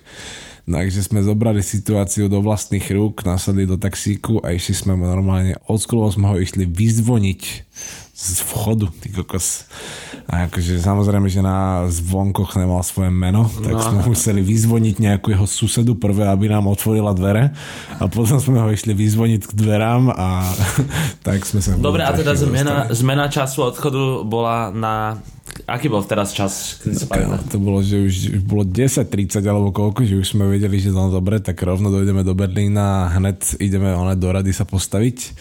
[0.69, 5.81] Takže sme zobrali situáciu do vlastných rúk, nasadli do taxíku a išli sme normálne, od
[5.81, 7.41] sme ho išli vyzvoniť
[8.19, 9.63] z vchodu, ty kokos.
[10.27, 13.81] A akože samozrejme, že na zvonkoch nemal svoje meno, tak no.
[13.81, 17.55] sme museli vyzvoniť nejakú jeho susedu prvé, aby nám otvorila dvere
[17.95, 20.43] a potom sme ho išli vyzvoniť k dverám a
[21.25, 21.79] tak sme sa...
[21.79, 25.15] Dobre, a teda zmena, zmena času odchodu bola na
[25.65, 26.77] Aký bol teraz čas?
[26.85, 30.93] Okay, to bolo, že už, už bolo 10.30 alebo koľko, že už sme vedeli, že
[30.93, 35.33] no dobre, tak rovno dojdeme do Berlína a hned ideme one do rady sa postaviť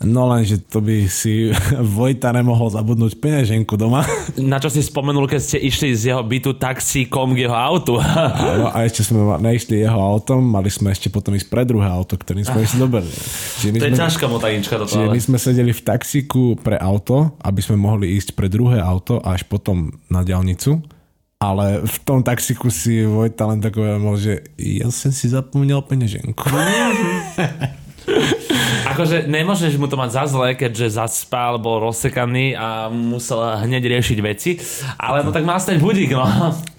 [0.00, 1.52] No lenže to by si
[2.00, 4.00] Vojta nemohol zabudnúť peňaženku doma.
[4.40, 8.00] Na čo si spomenul, keď ste išli z jeho bytu taxíkom k jeho autu?
[8.56, 12.16] Áno, a ešte sme neišli jeho autom, mali sme ešte potom ísť pre druhé auto,
[12.16, 13.12] ktorým sme ešte dobili.
[13.60, 17.36] Čiže to je sme, ťažká motajnička do Čiže my sme sedeli v taxíku pre auto,
[17.44, 20.80] aby sme mohli ísť pre druhé auto až potom na diálnicu
[21.40, 26.36] ale v tom taxiku si Vojta len takové že ja som si zapomínal peňaženku.
[29.00, 34.18] Akože nemôžeš mu to mať za zle, keďže zaspal, bol rozsekaný a musel hneď riešiť
[34.20, 34.60] veci,
[35.00, 36.28] ale no tak má stať budík, no.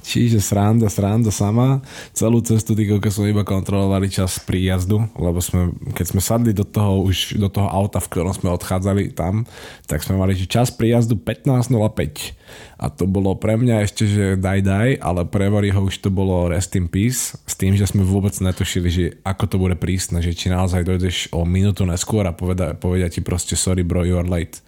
[0.02, 1.86] Čiže sranda, sranda sama.
[2.12, 7.06] Celú cestu tých som iba kontrolovali čas príjazdu, lebo sme, keď sme sadli do toho,
[7.06, 9.46] už do toho auta, v ktorom sme odchádzali tam,
[9.86, 12.34] tak sme mali že čas príjazdu 15.05.
[12.82, 16.50] A to bolo pre mňa ešte, že daj daj, ale pre Voriho už to bolo
[16.50, 20.34] rest in peace, s tým, že sme vôbec netušili, že ako to bude prísne, že
[20.34, 24.28] či naozaj dojdeš o minútu neskôr a povedia, povedia ti proste sorry bro, you are
[24.28, 24.60] late.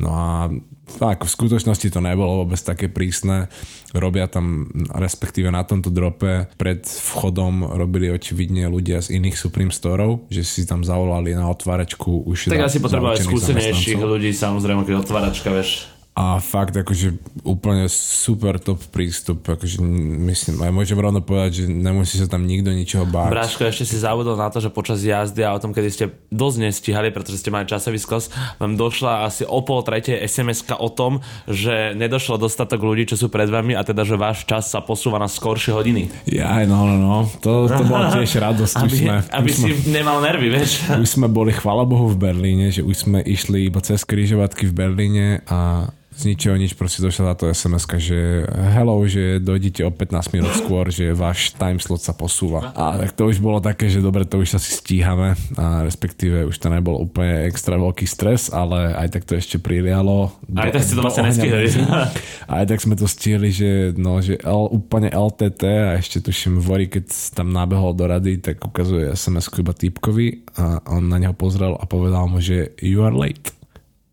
[0.00, 0.48] No a
[0.96, 3.52] tak, v skutočnosti to nebolo vôbec také prísne.
[3.92, 10.26] Robia tam, respektíve na tomto drope pred vchodom robili očividne ľudia z iných Supreme Storov,
[10.32, 15.52] že si tam zavolali na otváračku už Tak asi potrebovali skúsenejších ľudí, samozrejme, keď otváračka,
[15.52, 17.16] vieš a fakt akože
[17.48, 19.80] úplne super top prístup, akože
[20.28, 23.32] myslím, aj môžem rovno povedať, že nemusí sa tam nikto ničoho báť.
[23.32, 26.56] Bráško, ešte si zabudol na to, že počas jazdy a o tom, kedy ste dosť
[26.60, 28.28] nestíhali, pretože ste mali časový skos,
[28.60, 33.32] vám došla asi o pol tretej sms o tom, že nedošlo dostatok ľudí, čo sú
[33.32, 36.12] pred vami a teda, že váš čas sa posúva na skoršie hodiny.
[36.28, 38.76] Ja, no, no, no, to, to bola tiež radosť.
[38.76, 40.84] aby, sme, aby sme, si nemal nervy, vieš.
[41.00, 44.74] Už sme boli, chvala Bohu, v Berlíne, že už sme išli iba cez križovatky v
[44.76, 45.88] Berlíne a
[46.20, 48.44] z ničoho nič proste došla táto sms že
[48.76, 52.76] hello, že dojdete o 15 minút skôr, že váš time slot sa posúva.
[52.76, 56.60] A tak to už bolo také, že dobre, to už asi stíhame a respektíve už
[56.60, 60.28] to nebol úplne extra veľký stres, ale aj tak to ešte prilialo.
[60.52, 61.72] Aj tak ste to vlastne nestihli.
[62.50, 66.90] Aj tak sme to stihli, že, no, že L, úplne LTT a ešte tuším Vori,
[66.90, 71.78] keď tam nabehol do rady, tak ukazuje sms iba týpkovi a on na neho pozrel
[71.78, 73.59] a povedal mu, že you are late.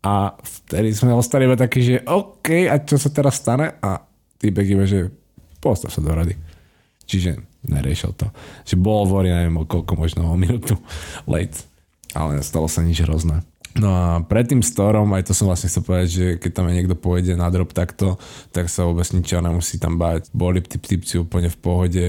[0.02, 3.82] A vtedy sme ostali iba takí, že OK, a čo sa teraz stane?
[3.82, 3.98] A
[4.38, 5.10] týpek iba, že
[5.58, 6.38] postav sa do rady.
[7.08, 8.30] Čiže neriešil to.
[8.62, 10.78] Že bol vorí, neviem o koľko, možno o minútu
[11.30, 11.66] late.
[12.14, 13.42] Ale nestalo sa nič hrozné.
[13.78, 16.96] No a pred tým storom, aj to som vlastne chcel povedať, že keď tam niekto
[16.98, 18.16] pôjde na drop takto,
[18.50, 20.32] tak sa vôbec ničo nemusí tam báť.
[20.34, 22.06] Boli typ, typci úplne v pohode,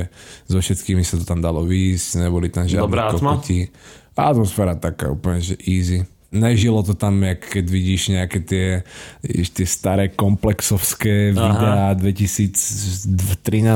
[0.47, 3.69] so všetkými sa to tam dalo výjsť, neboli tam žiadne kokoti.
[4.15, 8.67] Atmosféra taká úplne, že easy nežilo to tam, jak keď vidíš nejaké tie,
[9.25, 13.09] tie staré komplexovské videá 2013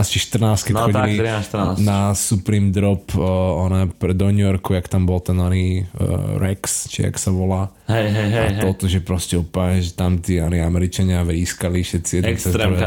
[0.05, 1.81] či 14, keď no, chodili tak, 13, 14.
[1.81, 6.89] na Supreme Drop uh, one, do New Yorku, jak tam bol ten oný uh, Rex,
[6.93, 7.73] či jak sa volá.
[7.89, 8.47] Hej, hej, hej.
[8.47, 12.77] A toto, že proste úplne, že tam tí oni Američania vrískali všetci Extrém,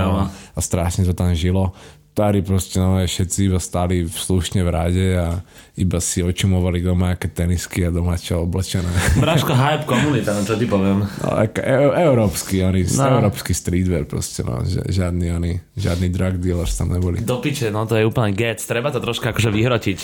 [0.56, 1.74] a strašne to tam žilo
[2.16, 5.44] starí proste no, všetci iba stáli slušne v rade a
[5.76, 8.88] iba si očumovali doma aké tenisky a doma čo oblečené.
[9.20, 11.04] Braško hype komunita, no čo ti poviem.
[11.04, 13.20] No, ako e- európsky, oni, no.
[13.20, 17.20] európsky streetwear proste, no, žiadny, oni, žiadny drug dealers tam neboli.
[17.20, 19.98] Do piče, no to je úplne gec, treba to troška akože vyhrotiť.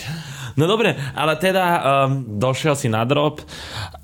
[0.61, 3.41] No dobre, ale teda um, došiel si na drop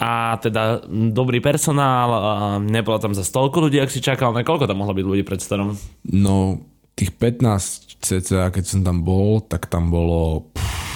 [0.00, 0.80] a teda
[1.12, 4.96] dobrý personál, um, nebolo tam za stolku ľudí, ak si čakal, na koľko tam mohlo
[4.96, 5.76] byť ľudí pred starom?
[6.08, 6.64] No,
[6.98, 10.88] tých 15 cca, keď som tam bol, tak tam bolo pff,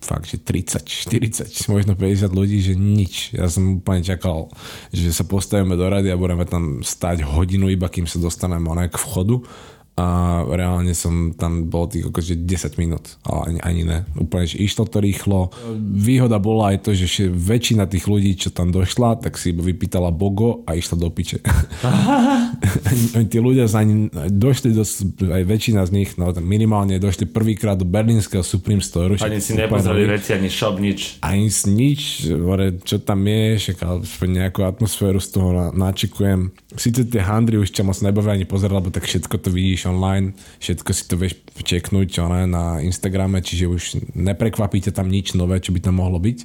[0.00, 3.34] fakt, že 30, 40, možno 50 ľudí, že nič.
[3.34, 4.50] Ja som úplne čakal,
[4.94, 8.96] že sa postavíme do rady a budeme tam stať hodinu, iba kým sa dostaneme k
[8.96, 9.42] vchodu
[9.96, 13.98] a reálne som tam bol tých akože 10 minút, ale ani, ani ne.
[14.12, 15.48] Úplne, že išlo to rýchlo.
[15.80, 20.60] Výhoda bola aj to, že väčšina tých ľudí, čo tam došla, tak si vypýtala Bogo
[20.68, 21.40] a išla do piče.
[23.32, 24.84] Tí ľudia sa ani došli, do,
[25.32, 29.16] aj väčšina z nich, no minimálne došli prvýkrát do berlínskeho Supreme Store.
[29.16, 31.24] Ani si nepozreli veci, ani shop, nič.
[31.24, 32.28] Ani nič,
[32.84, 33.80] čo tam je, však
[34.28, 36.52] nejakú atmosféru z toho načekujem.
[36.76, 40.34] Sice tie handry už ťa moc nebavia ani pozerať, lebo tak všetko to vidíš online,
[40.60, 45.72] všetko si to vieš čeknúť ne, na Instagrame, čiže už neprekvapíte tam nič nové, čo
[45.72, 46.38] by tam mohlo byť.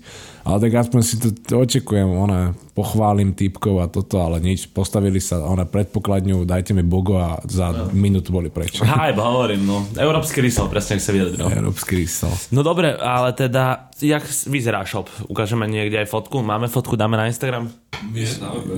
[0.48, 5.20] Ale tak aspoň si to, to očekujem, one, pochválim typkov a toto, ale nič, postavili
[5.20, 7.92] sa one predpokladňu, dajte mi bogo a za no.
[7.92, 8.80] minútu boli preč.
[8.80, 9.84] Hype, hovorím, no.
[10.00, 11.46] Európsky rysel, presne, ak sa vyjadril.
[11.46, 12.32] Európsky rysel.
[12.56, 15.10] No dobre, ale teda, jak vyzerá shop?
[15.30, 16.42] Ukážeme niekde aj fotku?
[16.42, 17.70] Máme fotku, dáme na Instagram?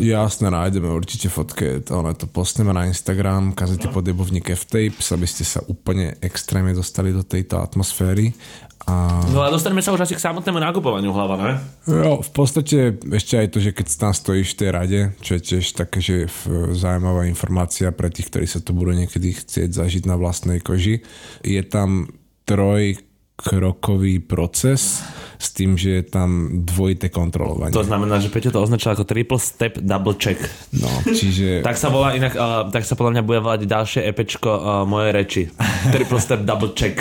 [0.04, 3.96] Jasne, nájdeme určite fotky, to, to postneme na Instagram, kazete no.
[3.96, 8.36] pod jebovník F-Tapes, aby ste sa úplne extrémne dostali do tejto atmosféry.
[8.84, 9.24] A...
[9.32, 11.52] No a dostaneme sa už asi k samotnému nakupovaniu hlava, ne?
[11.88, 15.42] Jo, v podstate ešte aj to, že keď tam stojíš v tej rade, čo je
[15.42, 16.28] tiež také, že
[16.76, 21.00] zaujímavá informácia pre tých, ktorí sa to budú niekedy chcieť zažiť na vlastnej koži,
[21.48, 22.12] je tam
[22.44, 23.00] troj
[23.36, 25.04] krokový proces
[25.38, 27.74] s tým, že je tam dvojité kontrolovanie.
[27.76, 30.40] To znamená, že Peťo to označil ako triple step double check.
[30.74, 31.60] No, čiže...
[31.68, 35.10] tak sa volá inak, uh, tak sa podľa mňa bude volať ďalšie epečko uh, moje
[35.12, 35.44] reči.
[35.94, 36.98] triple step double check.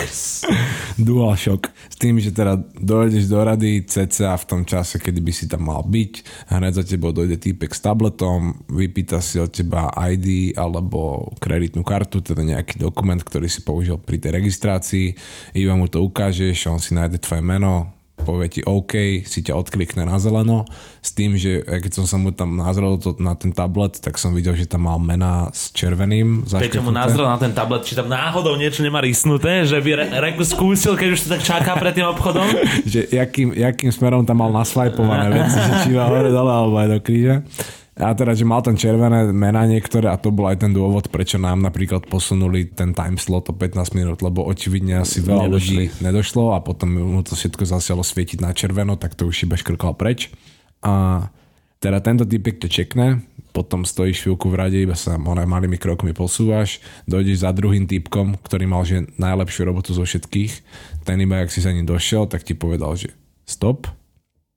[1.07, 1.69] Dual shock.
[1.89, 5.65] S tým, že teda dojdeš do rady CCA v tom čase, kedy by si tam
[5.69, 6.13] mal byť,
[6.53, 12.21] hneď za tebou dojde týpek s tabletom, vypýta si od teba ID alebo kreditnú kartu,
[12.21, 15.07] teda nejaký dokument, ktorý si použil pri tej registrácii,
[15.57, 20.07] iba mu to ukážeš, on si nájde tvoje meno, povie ti OK, si ťa odklikne
[20.07, 20.63] na zeleno,
[21.03, 24.31] s tým, že keď som sa mu tam nazrel to, na ten tablet, tak som
[24.31, 26.47] videl, že tam mal mena s červeným.
[26.47, 30.05] Keď mu nazrel na ten tablet, či tam náhodou niečo nemá rysnuté, že by re,
[30.23, 32.47] Reku skúsil, keď už to tak čaká pred tým obchodom?
[32.91, 37.43] že jakým, jakým smerom tam mal nasvajpované veci, či hore dole alebo aj do kríža.
[37.93, 41.37] A teda, že mal tam červené mená niektoré a to bol aj ten dôvod, prečo
[41.37, 45.53] nám napríklad posunuli ten time slot o 15 minút, lebo očividne asi veľa Nedošli.
[45.53, 49.53] ľudí nedošlo a potom mu to všetko zasialo svietiť na červeno, tak to už iba
[49.53, 50.33] škrkal preč.
[50.81, 51.29] A
[51.77, 56.17] teda tento typek ťa čekne, potom stojíš chvíľku v rade, iba sa onaj malými krokmi
[56.17, 60.65] posúvaš, dojdeš za druhým typkom, ktorý mal že najlepšiu robotu zo všetkých,
[61.05, 63.13] ten iba, ak si za ním došiel, tak ti povedal, že
[63.45, 63.85] stop,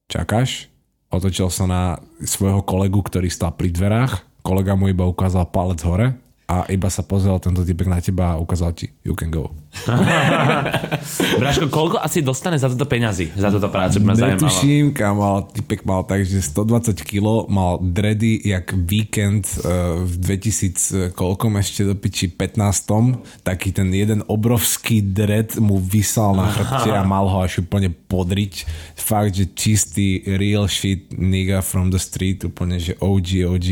[0.09, 0.73] čakáš,
[1.17, 1.83] otočil sa na
[2.23, 7.03] svojho kolegu, ktorý stál pri dverách, kolega mu iba ukázal palec hore a iba sa
[7.03, 9.51] pozrel tento typek na teba a ukázal ti, you can go.
[11.43, 13.99] Braško, koľko asi dostane za toto peňazí, za túto prácu?
[13.99, 20.39] Netuším, kam mal, typek mal tak, že 120 kg, mal dready jak víkend uh, v
[20.39, 23.43] 2000, koľkom ešte do piči 15.
[23.43, 28.71] Taký ten jeden obrovský dred mu vysal na chrbte a mal ho až úplne podriť.
[28.95, 33.69] Fakt, že čistý real shit nigga from the street, úplne, že OG, OG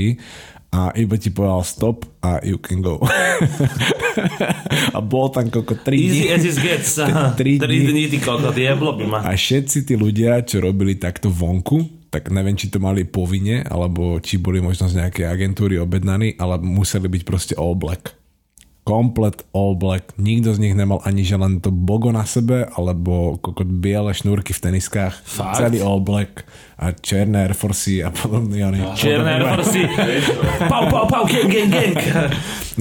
[0.75, 2.99] a iba ti povedal stop a you can go.
[4.97, 6.03] a bol tam koľko 3 dní.
[6.03, 6.99] Easy as it gets.
[7.39, 9.23] 3 dní, ty koľko, by ma.
[9.23, 14.19] A všetci tí ľudia, čo robili takto vonku, tak neviem, či to mali povinne, alebo
[14.19, 18.24] či boli možno z nejakej agentúry objednaní, ale museli byť proste all black
[18.85, 20.13] komplet all black.
[20.21, 24.53] Nikto z nich nemal ani že len to bogo na sebe, alebo kokot biele šnúrky
[24.53, 25.25] v teniskách.
[25.25, 25.57] Fakt?
[25.57, 26.45] Celý all black
[26.77, 28.61] a černé Air Force a podobný.
[28.61, 29.81] Oni, černé Air Force.
[30.73, 31.97] pau, pau, pau, gang, gang, gang.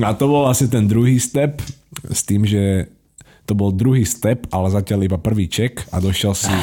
[0.04, 1.64] A to bol asi ten druhý step
[2.12, 2.92] s tým, že
[3.44, 6.54] to bol druhý step, ale zatiaľ iba prvý check a došiel si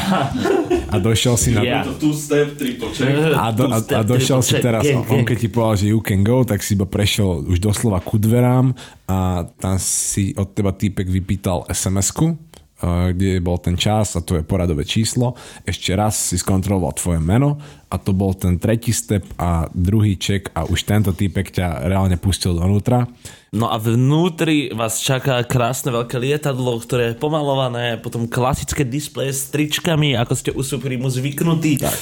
[0.93, 1.61] a došiel si na...
[1.61, 1.85] Yeah.
[2.01, 3.13] Two step, triple check.
[3.37, 6.43] A, do, a, a došiel si teraz, on keď ti povedal, že you can go,
[6.43, 8.73] tak si iba prešiel už doslova ku dverám
[9.07, 14.41] a tam si od teba týpek vypýtal SMS-ku, eh, kde bol ten čas a to
[14.41, 15.37] je poradové číslo.
[15.69, 20.47] Ešte raz si skontroloval tvoje meno a to bol ten tretí step a druhý check
[20.55, 23.11] a už tento týpek ťa reálne pustil donútra.
[23.51, 29.51] No a vnútri vás čaká krásne veľké lietadlo, ktoré je pomalované, potom klasické displeje s
[29.51, 31.83] tričkami, ako ste u Supremu zvyknutí.
[31.83, 31.99] Tak.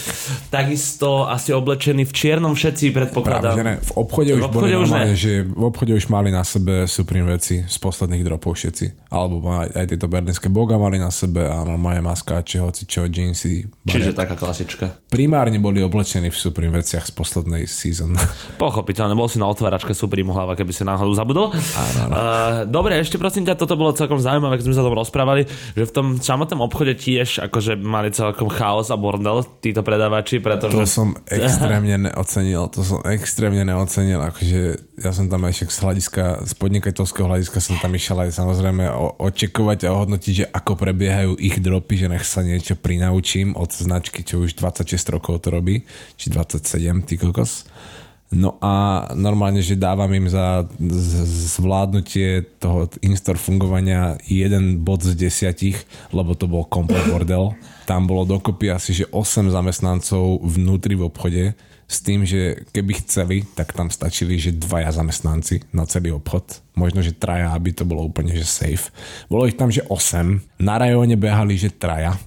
[0.53, 3.57] Takisto asi oblečení v čiernom všetci, predpokladám.
[3.57, 3.75] Práve, že ne.
[3.81, 6.85] V obchode už v obchode boli už normálne, že v obchode už mali na sebe
[6.85, 9.09] Supreme veci z posledných dropov všetci.
[9.09, 13.65] Alebo aj, aj tieto berlínske boga mali na sebe a normálne maskáče, hoci čo, jeansy.
[13.89, 15.01] Čiže taká klasička.
[15.09, 18.19] Primárne boli boli oblečení v Supreme veciach z poslednej season.
[18.59, 21.55] Pochopiteľne, bol si na otváračke Supreme hlava, keby si náhodou zabudol.
[21.55, 22.15] Áno, áno.
[22.19, 25.47] Uh, dobre, ešte prosím ťa, toto bolo celkom zaujímavé, keď sme sa tom rozprávali,
[25.79, 30.75] že v tom samotnom obchode tiež akože mali celkom chaos a bordel títo predávači, pretože...
[30.75, 36.25] To som extrémne neocenil, to som extrémne neocenil, akože ja som tam ešte z hľadiska,
[36.47, 38.91] z podnikateľského hľadiska som tam išiel aj samozrejme
[39.23, 44.27] očekovať a ohodnotiť, že ako prebiehajú ich dropy, že nech sa niečo prinaučím od značky,
[44.27, 45.87] čo už 26 rokov to robí,
[46.19, 47.67] či 27, ty kokos.
[48.29, 50.69] No a normálne, že dávam im za
[51.57, 55.81] zvládnutie toho in-store fungovania jeden bod z desiatich,
[56.13, 57.57] lebo to bol komplet bordel.
[57.89, 61.57] Tam bolo dokopy asi, že 8 zamestnancov vnútri v obchode,
[61.89, 66.61] s tým, že keby chceli, tak tam stačili, že dvaja zamestnanci na celý obchod.
[66.77, 68.93] Možno, že traja, aby to bolo úplne, že safe.
[69.33, 70.61] Bolo ich tam, že 8.
[70.61, 72.21] Na rajóne behali, že traja.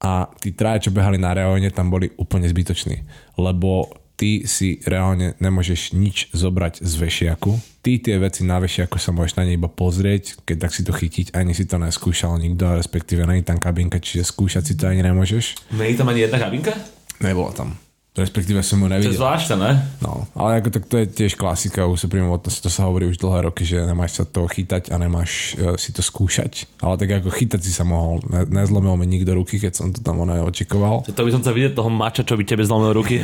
[0.00, 3.04] A tí traja, čo behali na rajóne, tam boli úplne zbytoční.
[3.36, 7.52] Lebo ty si reálne nemôžeš nič zobrať z vešiaku.
[7.84, 10.96] Ty tie veci na vešiaku sa môžeš na ne iba pozrieť, keď tak si to
[10.96, 15.04] chytiť, ani si to neskúšal nikto, respektíve není tam kabinka, čiže skúšať si to ani
[15.04, 15.68] nemôžeš.
[15.76, 16.72] Není tam ani jedna kabinka?
[17.20, 17.76] Nebola tam.
[18.16, 19.12] Respektíve som mu nevidel.
[19.12, 19.72] To je zvláštne, ne?
[20.00, 23.68] No, ale ako tak to je tiež klasika Hotness, to sa hovorí už dlhé roky,
[23.68, 26.64] že nemáš sa to chytať a nemáš uh, si to skúšať.
[26.80, 30.00] Ale tak ako chytať si sa mohol, ne, nezlomil mi nikto ruky, keď som to
[30.00, 31.04] tam ono očakoval.
[31.04, 33.20] To by som chcel vidieť toho mača, čo by tebe zlomil ruky.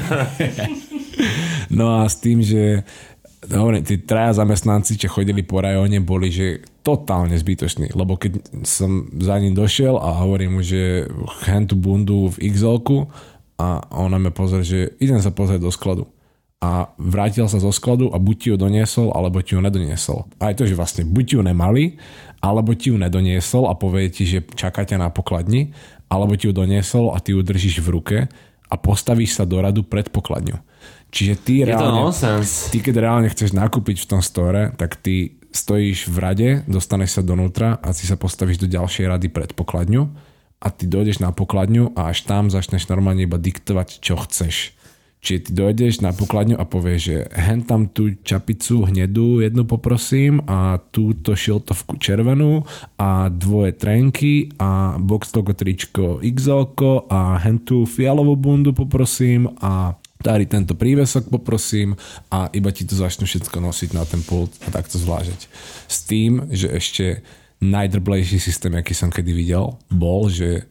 [1.79, 2.85] no a s tým, že
[3.49, 9.11] hovorím, tí traja zamestnanci, čo chodili po rajóne, boli, že totálne zbytoční, lebo keď som
[9.19, 11.11] za ním došiel a hovorím mu, že
[11.47, 12.79] hentu bundu v xl
[13.63, 16.11] a ona mi pozrie, že idem sa pozrieť do skladu.
[16.63, 20.31] A vrátil sa zo skladu a buď ti ju doniesol, alebo ti ju nedoniesol.
[20.39, 21.99] A aj to, že vlastne buď ju nemali,
[22.43, 25.75] alebo ti ju nedoniesol a povie ti, že čakáte na pokladni,
[26.11, 28.19] alebo ti ju doniesol a ty ju držíš v ruke
[28.67, 30.59] a postavíš sa do radu pred pokladňu.
[31.13, 32.09] Čiže ty Je reálne,
[32.73, 37.23] ty keď reálne chceš nakúpiť v tom store, tak ty stojíš v rade, dostaneš sa
[37.23, 40.32] donútra a si sa postavíš do ďalšej rady pred pokladňu
[40.63, 44.79] a ty dojdeš na pokladňu a až tam začneš normálne iba diktovať, čo chceš.
[45.23, 50.43] Čiže ty dojdeš na pokladňu a povieš, že hen tam tú čapicu hnedú jednu poprosím
[50.51, 52.67] a túto šiltovku červenú
[52.99, 56.75] a dvoje trenky a box logo tričko XL
[57.07, 61.95] a hen tú fialovú bundu poprosím a tady tento prívesok poprosím
[62.27, 65.47] a iba ti to začnú všetko nosiť na ten pult a takto zvlážať.
[65.87, 67.23] S tým, že ešte
[67.63, 70.67] najdrblejší systém, aký som kedy videl, bol, že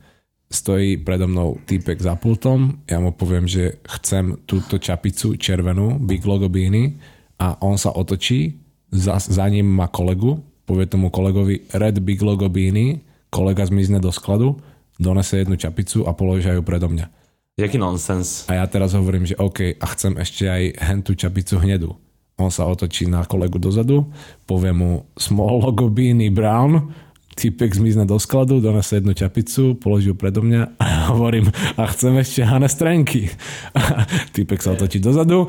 [0.51, 6.27] stojí predo mnou týpek za pultom, ja mu poviem, že chcem túto čapicu červenú, Big
[6.27, 6.99] Logo Beanie
[7.39, 8.59] a on sa otočí,
[8.91, 12.99] za, za ním má kolegu, povie tomu kolegovi Red Big Logo Beanie,
[13.31, 14.59] kolega zmizne do skladu,
[14.99, 17.07] donese jednu čapicu a položia ju predo mňa.
[17.55, 18.47] Jaký nonsens.
[18.51, 21.95] A ja teraz hovorím, že OK, a chcem ešte aj hentú čapicu hnedu.
[22.41, 24.09] On sa otočí na kolegu dozadu,
[24.49, 26.89] povie mu small logo Beanie Brown,
[27.35, 32.17] typek zmizne do skladu, donese jednu čapicu, položí ju predo mňa a hovorím, a chcem
[32.19, 33.31] ešte Hannes Trenky.
[34.35, 35.47] typek sa otočí dozadu,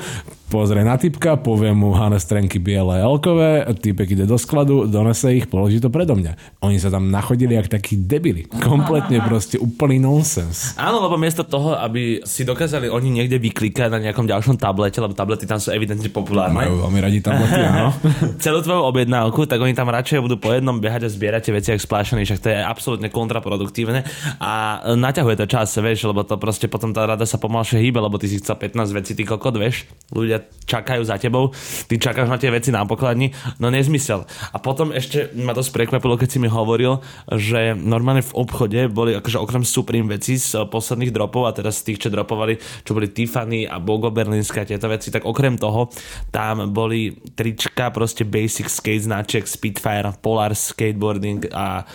[0.52, 5.48] pozrie na typka, povie mu Hannes Trenky biele elkové, typek ide do skladu, donese ich,
[5.50, 6.62] položí to predo mňa.
[6.62, 8.44] Oni sa tam nachodili jak takí debili.
[8.46, 10.76] Kompletne proste úplný nonsens.
[10.76, 15.16] Áno, lebo miesto toho, aby si dokázali oni niekde vyklikať na nejakom ďalšom tablete, lebo
[15.16, 16.68] tablety tam sú evidentne populárne.
[16.68, 17.90] Majú veľmi radi tablety, áno.
[18.44, 21.71] Celú tvoju objednávku, tak oni tam radšej budú po jednom behať a zbierať tie veci
[21.72, 24.04] jak splášený, však to je absolútne kontraproduktívne
[24.38, 28.20] a naťahuje to čas, vieš, lebo to proste potom tá rada sa pomalšie hýbe, lebo
[28.20, 31.50] ty si chcel 15 vecí, ty kokot, vieš, ľudia čakajú za tebou,
[31.88, 34.28] ty čakáš na tie veci na pokladni, no nezmysel.
[34.52, 37.00] A potom ešte ma dosť prekvapilo, keď si mi hovoril,
[37.32, 41.92] že normálne v obchode boli akože okrem Supreme veci z posledných dropov a teraz z
[41.92, 45.88] tých, čo dropovali, čo boli Tiffany a Bogo Berlínske a tieto veci, tak okrem toho
[46.34, 51.86] tam boli trička, proste basic skate značiek, Spitfire, Polar Skateboarding a a,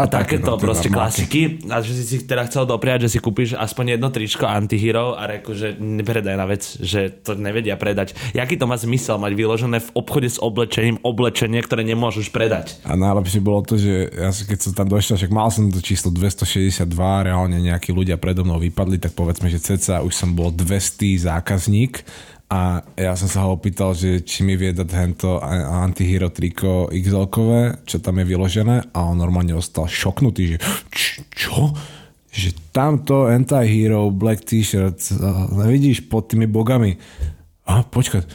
[0.00, 1.60] a takéto no, proste klasiky.
[1.68, 5.28] A že si si teda chcel dopriať, že si kúpiš aspoň jedno tričko antihero a
[5.28, 8.16] reku, že nepredaj na vec, že to nevedia predať.
[8.32, 12.80] Jaký to má zmysel mať vyložené v obchode s oblečením oblečenie, ktoré nemôžeš predať?
[12.88, 16.10] A najlepšie bolo to, že ja keď som tam došiel, však mal som to číslo
[16.10, 16.84] 262,
[17.26, 22.04] reálne nejakí ľudia predo mnou vypadli, tak povedzme, že ceca už som bol 200 zákazník
[22.52, 27.24] a ja som sa ho opýtal, že či mi vie dať hento antihero triko xl
[27.88, 30.58] čo tam je vyložené a on normálne ostal šoknutý, že
[31.32, 31.72] čo?
[32.34, 35.00] Že tamto anti-hero black t-shirt
[35.54, 36.98] nevidíš pod tými bogami.
[37.64, 38.26] A počkaj,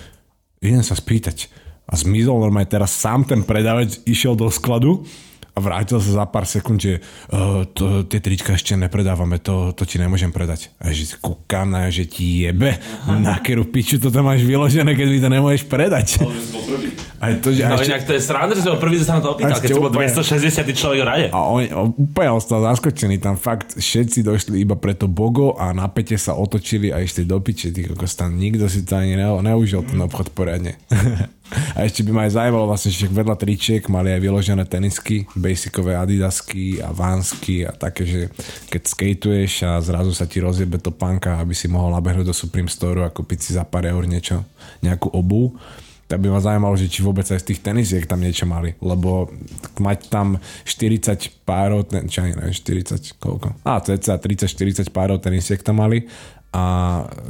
[0.63, 1.51] idem sa spýtať.
[1.85, 5.05] A zmizol normálne teraz sám ten predavač išiel do skladu
[5.59, 9.83] a vrátil sa za pár sekúnd, že uh, to, tie trička ešte nepredávame, to, to
[9.83, 10.71] ti nemôžem predať.
[10.79, 12.79] A že kúkam že ti jebe,
[13.19, 16.23] na keru piču to tam máš vyložené, keď mi to nemôžeš predať.
[17.19, 17.91] Aj to, že, no ešte...
[17.91, 20.71] inak to je sranda, že som prvý sa na to opýtal, keď som bol 260
[20.71, 21.25] človek v rade.
[21.35, 25.75] A on, on úplne ostal zaskočený, tam fakt všetci došli iba pre to bogo a
[25.75, 29.27] na pete sa otočili a išli do piče, tých tam nikto si to ani ne,
[29.27, 30.79] neužil ten obchod poriadne.
[31.49, 35.97] A ešte by ma aj zaujímalo vlastne, že vedľa tričiek mali aj vyložené tenisky, basicové
[35.97, 38.21] adidasky a vansky a také, že
[38.69, 42.69] keď skateuješ a zrazu sa ti rozjebe to panka, aby si mohol nabehnúť do Supreme
[42.69, 44.45] Store a kúpiť si za pár eur niečo,
[44.85, 45.57] nejakú obu
[46.09, 49.29] tak by ma zaujímalo, že či vôbec aj z tých tenisiek tam niečo mali, lebo
[49.77, 53.53] mať tam 40 párov, čo ani neviem, 40, koľko?
[53.61, 56.09] Á, cca 30-40 párov tenisiek tam mali
[56.49, 56.63] a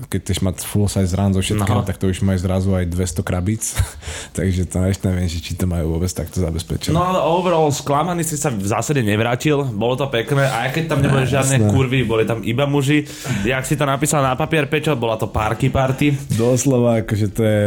[0.08, 1.84] keď chceš mať full size run so všetkým, no.
[1.84, 3.76] tak to už majú zrazu aj 200 krabíc,
[4.38, 6.96] takže to ešte neviem, či to majú vôbec takto zabezpečené.
[6.96, 10.84] No ale overall sklamaný si sa v zásade nevrátil, bolo to pekné, a aj keď
[10.88, 11.72] tam neboli žiadne Jasné.
[11.76, 13.04] kurvy, boli tam iba muži,
[13.44, 16.16] jak si to napísal na papier, Pečo, bola to parky party.
[16.40, 17.62] Doslova, akože to je,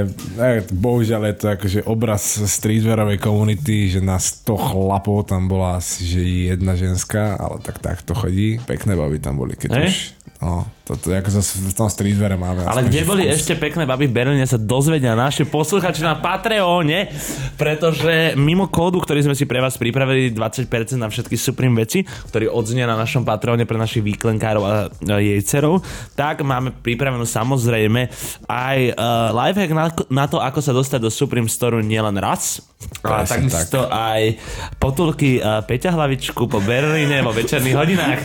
[0.72, 6.20] bohužiaľ je to akože obraz streetwearovej komunity, že na 100 chlapov tam bola asi že
[6.56, 8.56] jedna ženská, ale tak tak to chodí.
[8.64, 9.92] Pekné baby tam boli, keď hey?
[9.92, 12.66] už No, toto ako zase v tom streetvere máme.
[12.66, 13.38] Ale kde boli fons.
[13.38, 17.06] ešte pekné baby v Berlíne sa dozvedia naši posluchači na Patreone,
[17.54, 20.66] pretože mimo kódu, ktorý sme si pre vás pripravili 20%
[20.98, 24.74] na všetky Supreme veci, ktorý odznie na našom Patreone pre našich výklenkárov a
[25.22, 25.86] jejcerov,
[26.18, 28.10] tak máme pripravenú samozrejme
[28.50, 32.58] aj uh, lifehack na, na to, ako sa dostať do Supreme Store nielen raz,
[33.06, 33.94] a takisto tak.
[33.94, 34.22] aj
[34.82, 38.20] potulky uh, Peťa Hlavičku po Berlíne vo večerných hodinách.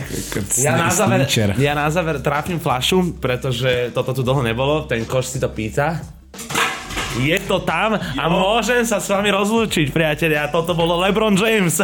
[0.58, 1.22] Ja na záver,
[1.62, 5.52] ja na záver záver tráfim flašu, pretože toto tu dlho nebolo, ten koš si to
[5.52, 6.00] pýta.
[7.20, 8.32] Je to tam a jo.
[8.32, 10.48] môžem sa s vami rozlúčiť, priatelia.
[10.48, 11.76] Toto bolo LeBron James.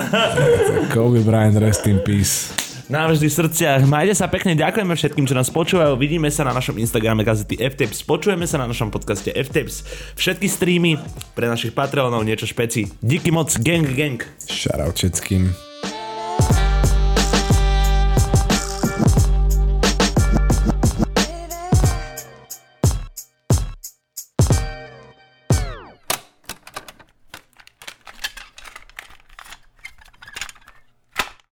[0.96, 2.48] Kobe Bryant, rest in peace.
[2.88, 3.84] Navždy v srdciach.
[3.84, 6.00] Majte sa pekne, ďakujeme všetkým, čo nás počúvajú.
[6.00, 8.08] Vidíme sa na našom Instagrame gazety FTEPS.
[8.08, 9.84] Počujeme sa na našom podcaste FTEPS.
[10.16, 10.96] Všetky streamy
[11.36, 12.88] pre našich Patreonov niečo špeci.
[13.04, 14.16] Díky moc, gang gang.
[14.48, 15.73] Shoutout všetkým.